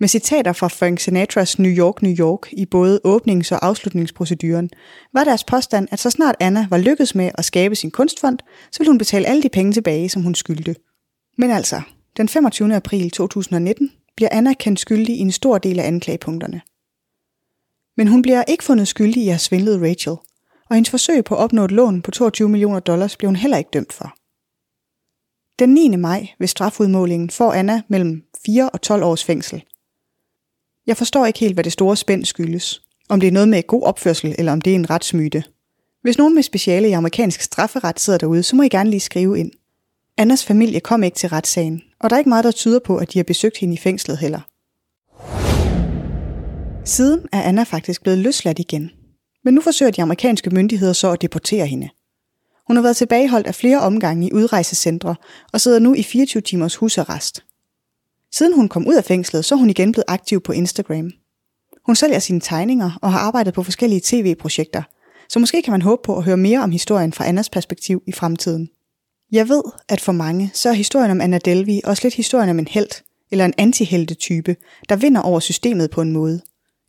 med 0.01 0.09
citater 0.09 0.53
fra 0.53 0.69
Frank 0.69 1.01
Sinatras 1.01 1.59
New 1.59 1.73
York, 1.73 2.03
New 2.03 2.13
York 2.13 2.53
i 2.53 2.67
både 2.67 3.01
åbnings- 3.07 3.53
og 3.53 3.67
afslutningsproceduren, 3.67 4.71
var 5.13 5.25
deres 5.25 5.45
påstand, 5.45 5.89
at 5.91 5.99
så 5.99 6.11
snart 6.11 6.35
Anna 6.41 6.67
var 6.71 6.79
lykkedes 6.79 7.15
med 7.15 7.31
at 7.35 7.45
skabe 7.45 7.75
sin 7.75 7.91
kunstfond, 7.91 8.39
så 8.73 8.79
ville 8.79 8.91
hun 8.91 8.99
betale 8.99 9.27
alle 9.27 9.43
de 9.43 9.49
penge 9.49 9.73
tilbage, 9.73 10.09
som 10.09 10.23
hun 10.23 10.35
skyldte. 10.35 10.77
Men 11.39 11.51
altså, 11.51 11.81
den 12.17 12.29
25. 12.29 12.75
april 12.75 13.11
2019 13.11 13.91
bliver 14.17 14.29
Anna 14.33 14.53
kendt 14.53 14.81
skyldig 14.81 15.17
i 15.17 15.21
en 15.21 15.33
stor 15.33 15.59
del 15.59 15.81
af 15.81 15.87
anklagepunkterne. 15.87 16.61
Men 17.97 18.09
hun 18.09 18.23
bliver 18.23 18.45
ikke 18.49 18.65
fundet 18.65 18.89
skyldig 18.89 19.23
i 19.23 19.29
at 19.29 19.33
have 19.33 19.39
svindlet 19.39 19.83
Rachel, 19.83 20.17
og 20.71 20.75
hendes 20.77 20.91
forsøg 20.91 21.25
på 21.25 21.35
at 21.35 21.41
opnå 21.41 21.65
et 21.65 21.71
lån 21.71 22.03
på 22.03 22.11
22 22.11 22.49
millioner 22.49 22.81
dollars 22.81 23.17
blev 23.17 23.29
hun 23.29 23.37
heller 23.37 23.59
ikke 23.59 23.71
dømt 23.73 23.93
for. 23.93 24.15
Den 25.59 25.75
9. 25.75 25.97
maj 25.97 26.27
ved 26.39 26.49
strafudmålingen 26.49 27.31
får 27.31 27.53
Anna 27.53 27.83
mellem 27.89 28.23
4 28.47 28.71
og 28.71 28.81
12 28.81 29.03
års 29.05 29.25
fængsel– 29.25 29.65
jeg 30.87 30.97
forstår 30.97 31.27
ikke 31.27 31.39
helt, 31.39 31.55
hvad 31.55 31.65
det 31.65 31.73
store 31.73 31.97
spænd 31.97 32.25
skyldes. 32.25 32.83
Om 33.09 33.21
det 33.21 33.27
er 33.27 33.33
noget 33.33 33.49
med 33.49 33.67
god 33.67 33.83
opførsel, 33.83 34.35
eller 34.39 34.53
om 34.53 34.61
det 34.61 34.71
er 34.71 34.75
en 34.75 34.91
retsmyte. 34.91 35.45
Hvis 36.03 36.19
nogen 36.19 36.35
med 36.35 36.43
speciale 36.43 36.89
i 36.89 36.93
amerikansk 36.93 37.41
strafferet 37.41 38.01
sidder 38.01 38.19
derude, 38.19 38.43
så 38.43 38.57
må 38.57 38.63
I 38.63 38.69
gerne 38.69 38.91
lige 38.91 39.01
skrive 39.01 39.39
ind. 39.39 39.51
Annas 40.17 40.45
familie 40.45 40.81
kom 40.81 41.03
ikke 41.03 41.17
til 41.17 41.29
retssagen, 41.29 41.83
og 42.01 42.11
der 42.11 42.17
er 42.17 42.19
ikke 42.19 42.29
meget, 42.29 42.45
der 42.45 42.51
tyder 42.51 42.79
på, 42.79 42.97
at 42.97 43.13
de 43.13 43.19
har 43.19 43.25
besøgt 43.25 43.59
hende 43.59 43.75
i 43.75 43.77
fængslet 43.77 44.19
heller. 44.19 44.41
Siden 46.85 47.29
er 47.33 47.43
Anna 47.43 47.63
faktisk 47.63 48.03
blevet 48.03 48.19
løsladt 48.19 48.59
igen. 48.59 48.91
Men 49.45 49.55
nu 49.55 49.61
forsøger 49.61 49.93
de 49.93 50.03
amerikanske 50.03 50.51
myndigheder 50.51 50.93
så 50.93 51.11
at 51.11 51.23
deportere 51.23 51.67
hende. 51.67 51.89
Hun 52.67 52.77
har 52.77 52.83
været 52.83 52.97
tilbageholdt 52.97 53.47
af 53.47 53.55
flere 53.55 53.81
omgange 53.81 54.29
i 54.29 54.33
udrejsecentre 54.33 55.15
og 55.53 55.61
sidder 55.61 55.79
nu 55.79 55.95
i 55.95 56.03
24 56.03 56.41
timers 56.41 56.77
husarrest. 56.77 57.45
Siden 58.37 58.55
hun 58.55 58.69
kom 58.69 58.87
ud 58.87 58.95
af 58.95 59.05
fængslet, 59.05 59.45
så 59.45 59.55
er 59.55 59.59
hun 59.59 59.71
igen 59.71 59.93
blevet 59.93 60.05
aktiv 60.09 60.41
på 60.41 60.53
Instagram. 60.53 61.11
Hun 61.87 61.97
sælger 61.97 62.19
sine 62.19 62.41
tegninger 62.41 62.99
og 63.03 63.13
har 63.13 63.19
arbejdet 63.19 63.55
på 63.55 63.63
forskellige 63.63 64.01
tv-projekter, 64.05 64.83
så 65.29 65.39
måske 65.39 65.63
kan 65.63 65.71
man 65.71 65.83
håbe 65.83 66.03
på 66.05 66.17
at 66.17 66.25
høre 66.25 66.37
mere 66.37 66.63
om 66.63 66.71
historien 66.71 67.13
fra 67.13 67.27
Annas 67.27 67.51
perspektiv 67.51 68.03
i 68.07 68.13
fremtiden. 68.13 68.69
Jeg 69.33 69.49
ved, 69.49 69.63
at 69.89 70.01
for 70.01 70.13
mange, 70.13 70.51
så 70.55 70.69
er 70.69 70.73
historien 70.73 71.11
om 71.11 71.21
Anna 71.21 71.39
Delvi 71.39 71.81
også 71.85 72.01
lidt 72.05 72.15
historien 72.15 72.51
om 72.51 72.59
en 72.59 72.69
held, 72.69 73.03
eller 73.31 73.45
en 73.45 73.55
antihelte-type, 73.59 74.57
der 74.89 74.97
vinder 74.97 75.21
over 75.21 75.41
systemet 75.41 75.91
på 75.91 76.01
en 76.01 76.13
måde, 76.13 76.41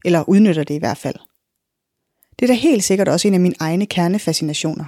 eller 0.06 0.30
udnytter 0.30 0.64
det 0.64 0.76
i 0.76 0.80
hvert 0.80 0.98
fald. 0.98 1.16
Det 2.40 2.46
er 2.46 2.48
da 2.48 2.54
helt 2.54 2.84
sikkert 2.84 3.08
også 3.08 3.28
en 3.28 3.34
af 3.34 3.40
mine 3.40 3.56
egne 3.60 3.86
kernefascinationer 3.86 4.86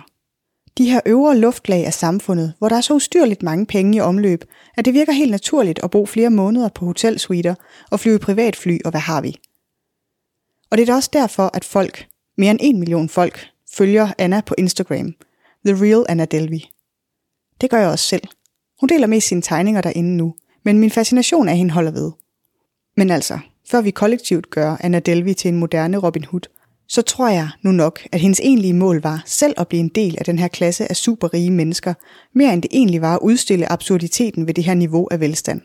de 0.78 0.90
her 0.90 1.02
øvre 1.06 1.38
luftlag 1.38 1.86
af 1.86 1.94
samfundet, 1.94 2.54
hvor 2.58 2.70
der 2.70 2.76
er 2.76 2.82
så 2.82 2.94
ustyrligt 2.94 3.44
mange 3.44 3.66
penge 3.66 3.98
i 3.98 4.00
omløb, 4.00 4.44
at 4.78 4.86
det 4.86 4.94
virker 4.94 5.14
helt 5.14 5.32
naturligt 5.32 5.80
at 5.84 5.92
bo 5.92 6.06
flere 6.06 6.30
måneder 6.30 6.70
på 6.70 6.86
hotelsuiter 6.86 7.56
og 7.92 8.00
flyve 8.00 8.20
privatfly 8.20 8.78
og 8.86 8.92
hvad 8.92 9.02
har 9.02 9.22
vi. 9.22 9.40
Og 10.70 10.78
det 10.78 10.82
er 10.82 10.86
da 10.86 10.96
også 10.96 11.10
derfor, 11.14 11.50
at 11.54 11.66
folk, 11.66 12.08
mere 12.38 12.52
end 12.52 12.60
en 12.62 12.80
million 12.80 13.10
folk, 13.10 13.48
følger 13.74 14.10
Anna 14.18 14.42
på 14.42 14.56
Instagram, 14.58 15.14
The 15.66 15.84
Real 15.86 16.06
Anna 16.10 16.26
Delvey. 16.26 16.60
Det 17.62 17.70
gør 17.70 17.78
jeg 17.78 17.90
også 17.90 18.06
selv. 18.06 18.24
Hun 18.80 18.90
deler 18.90 19.08
mest 19.08 19.28
sine 19.28 19.42
tegninger 19.42 19.82
derinde 19.82 20.18
nu, 20.18 20.36
men 20.64 20.80
min 20.80 20.92
fascination 20.92 21.50
af 21.50 21.58
hende 21.58 21.74
holder 21.74 21.92
ved. 21.92 22.12
Men 22.98 23.12
altså, 23.12 23.40
før 23.70 23.82
vi 23.82 23.92
kollektivt 23.92 24.50
gør 24.50 24.78
Anna 24.80 25.00
Delvey 25.00 25.34
til 25.34 25.50
en 25.50 25.60
moderne 25.60 25.98
Robin 25.98 26.26
Hood, 26.26 26.57
så 26.88 27.02
tror 27.02 27.30
jeg 27.30 27.50
nu 27.62 27.72
nok, 27.72 28.00
at 28.12 28.20
hendes 28.20 28.40
egentlige 28.40 28.74
mål 28.74 29.02
var 29.02 29.24
selv 29.26 29.54
at 29.58 29.68
blive 29.68 29.80
en 29.80 29.88
del 29.88 30.16
af 30.18 30.26
den 30.26 30.40
her 30.40 30.48
klasse 30.48 30.90
af 30.90 30.96
superrige 30.96 31.52
mennesker, 31.52 31.94
mere 32.34 32.54
end 32.54 32.62
det 32.62 32.72
egentlig 32.74 33.02
var 33.02 33.16
at 33.16 33.20
udstille 33.22 33.72
absurditeten 33.72 34.48
ved 34.48 34.54
det 34.54 34.64
her 34.64 34.74
niveau 34.74 35.08
af 35.12 35.20
velstand. 35.20 35.62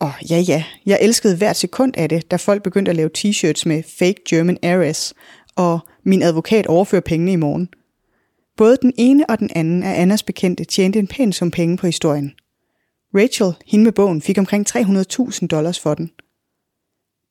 Og 0.00 0.12
ja 0.30 0.38
ja, 0.38 0.64
jeg 0.86 0.98
elskede 1.00 1.36
hvert 1.36 1.56
sekund 1.56 1.96
af 1.96 2.08
det, 2.08 2.30
da 2.30 2.36
folk 2.36 2.62
begyndte 2.62 2.90
at 2.90 2.96
lave 2.96 3.10
t-shirts 3.18 3.62
med 3.66 3.82
fake 3.98 4.22
German 4.28 4.58
heiress, 4.62 5.14
og 5.56 5.78
min 6.04 6.22
advokat 6.22 6.66
overfører 6.66 7.02
pengene 7.02 7.32
i 7.32 7.36
morgen. 7.36 7.68
Både 8.56 8.76
den 8.82 8.92
ene 8.98 9.30
og 9.30 9.38
den 9.38 9.50
anden 9.54 9.82
af 9.82 10.00
Annas 10.00 10.22
bekendte 10.22 10.64
tjente 10.64 10.98
en 10.98 11.06
pæn 11.06 11.32
sum 11.32 11.50
penge 11.50 11.76
på 11.76 11.86
historien. 11.86 12.32
Rachel, 13.14 13.52
hende 13.66 13.84
med 13.84 13.92
bogen, 13.92 14.22
fik 14.22 14.38
omkring 14.38 14.66
300.000 14.76 15.46
dollars 15.46 15.80
for 15.80 15.94
den– 15.94 16.10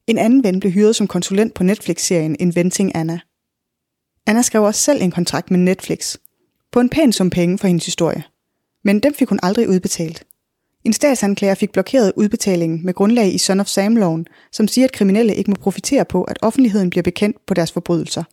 en 0.08 0.18
anden 0.18 0.44
ven 0.44 0.60
blev 0.60 0.72
hyret 0.72 0.96
som 0.96 1.08
konsulent 1.08 1.54
på 1.54 1.64
Netflix-serien 1.64 2.36
Inventing 2.40 2.96
Anna. 2.96 3.20
Anna 4.28 4.42
skrev 4.42 4.64
også 4.64 4.82
selv 4.82 5.02
en 5.02 5.12
kontrakt 5.12 5.52
med 5.52 5.60
Netflix, 5.60 6.16
på 6.72 6.80
en 6.80 6.90
pæn 6.90 7.12
sum 7.12 7.30
penge 7.30 7.58
for 7.58 7.68
hendes 7.68 7.86
historie. 7.86 8.24
Men 8.84 9.00
dem 9.00 9.14
fik 9.14 9.30
hun 9.30 9.40
aldrig 9.44 9.70
udbetalt. 9.70 10.24
En 10.86 10.94
statsanklager 10.94 11.56
fik 11.56 11.72
blokeret 11.72 12.14
udbetalingen 12.16 12.86
med 12.86 12.94
grundlag 12.94 13.34
i 13.34 13.38
Son 13.38 13.60
of 13.60 13.68
Sam-loven, 13.68 14.26
som 14.52 14.68
siger, 14.68 14.86
at 14.86 14.92
kriminelle 14.92 15.36
ikke 15.36 15.52
må 15.52 15.56
profitere 15.62 16.06
på, 16.06 16.24
at 16.24 16.40
offentligheden 16.42 16.90
bliver 16.90 17.04
bekendt 17.04 17.38
på 17.48 17.54
deres 17.54 17.72
forbrydelser. 17.72 18.24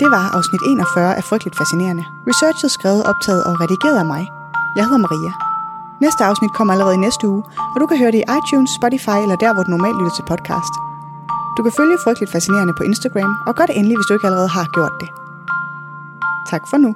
Det 0.00 0.08
var 0.10 0.36
afsnit 0.36 0.60
41 0.72 1.16
af 1.16 1.24
Frygteligt 1.24 1.56
Fascinerende. 1.58 2.04
Researchet 2.28 2.70
skrevet, 2.70 3.04
optaget 3.04 3.44
og 3.44 3.60
redigeret 3.60 3.98
af 3.98 4.06
mig. 4.06 4.22
Jeg 4.76 4.84
hedder 4.84 4.98
Maria. 5.06 5.53
Næste 6.00 6.24
afsnit 6.24 6.52
kommer 6.52 6.72
allerede 6.72 6.94
i 6.94 7.04
næste 7.06 7.28
uge, 7.28 7.42
og 7.74 7.80
du 7.80 7.86
kan 7.86 7.98
høre 7.98 8.12
det 8.12 8.18
i 8.18 8.30
iTunes, 8.38 8.70
Spotify 8.78 9.18
eller 9.24 9.36
der, 9.36 9.52
hvor 9.54 9.62
du 9.62 9.70
normalt 9.70 9.96
lytter 9.98 10.14
til 10.16 10.24
podcast. 10.32 10.74
Du 11.56 11.62
kan 11.62 11.72
følge 11.72 11.98
Frygteligt 12.04 12.32
Fascinerende 12.32 12.74
på 12.78 12.82
Instagram, 12.82 13.32
og 13.46 13.54
gør 13.54 13.66
det 13.66 13.76
endelig, 13.76 13.96
hvis 13.96 14.06
du 14.08 14.14
ikke 14.14 14.26
allerede 14.26 14.48
har 14.48 14.66
gjort 14.76 14.94
det. 15.00 15.08
Tak 16.50 16.62
for 16.70 16.76
nu. 16.84 16.90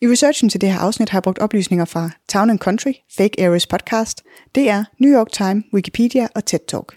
I 0.00 0.06
researchen 0.08 0.48
til 0.48 0.60
det 0.60 0.72
her 0.72 0.78
afsnit 0.78 1.08
har 1.08 1.18
jeg 1.18 1.22
brugt 1.22 1.38
oplysninger 1.38 1.84
fra 1.84 2.10
Town 2.28 2.50
and 2.50 2.58
Country, 2.58 2.92
Fake 3.16 3.44
Areas 3.46 3.66
Podcast, 3.66 4.22
DR, 4.54 4.80
New 4.98 5.12
York 5.18 5.32
Times, 5.32 5.64
Wikipedia 5.74 6.28
og 6.34 6.44
TED 6.44 6.60
Talk. 6.68 6.96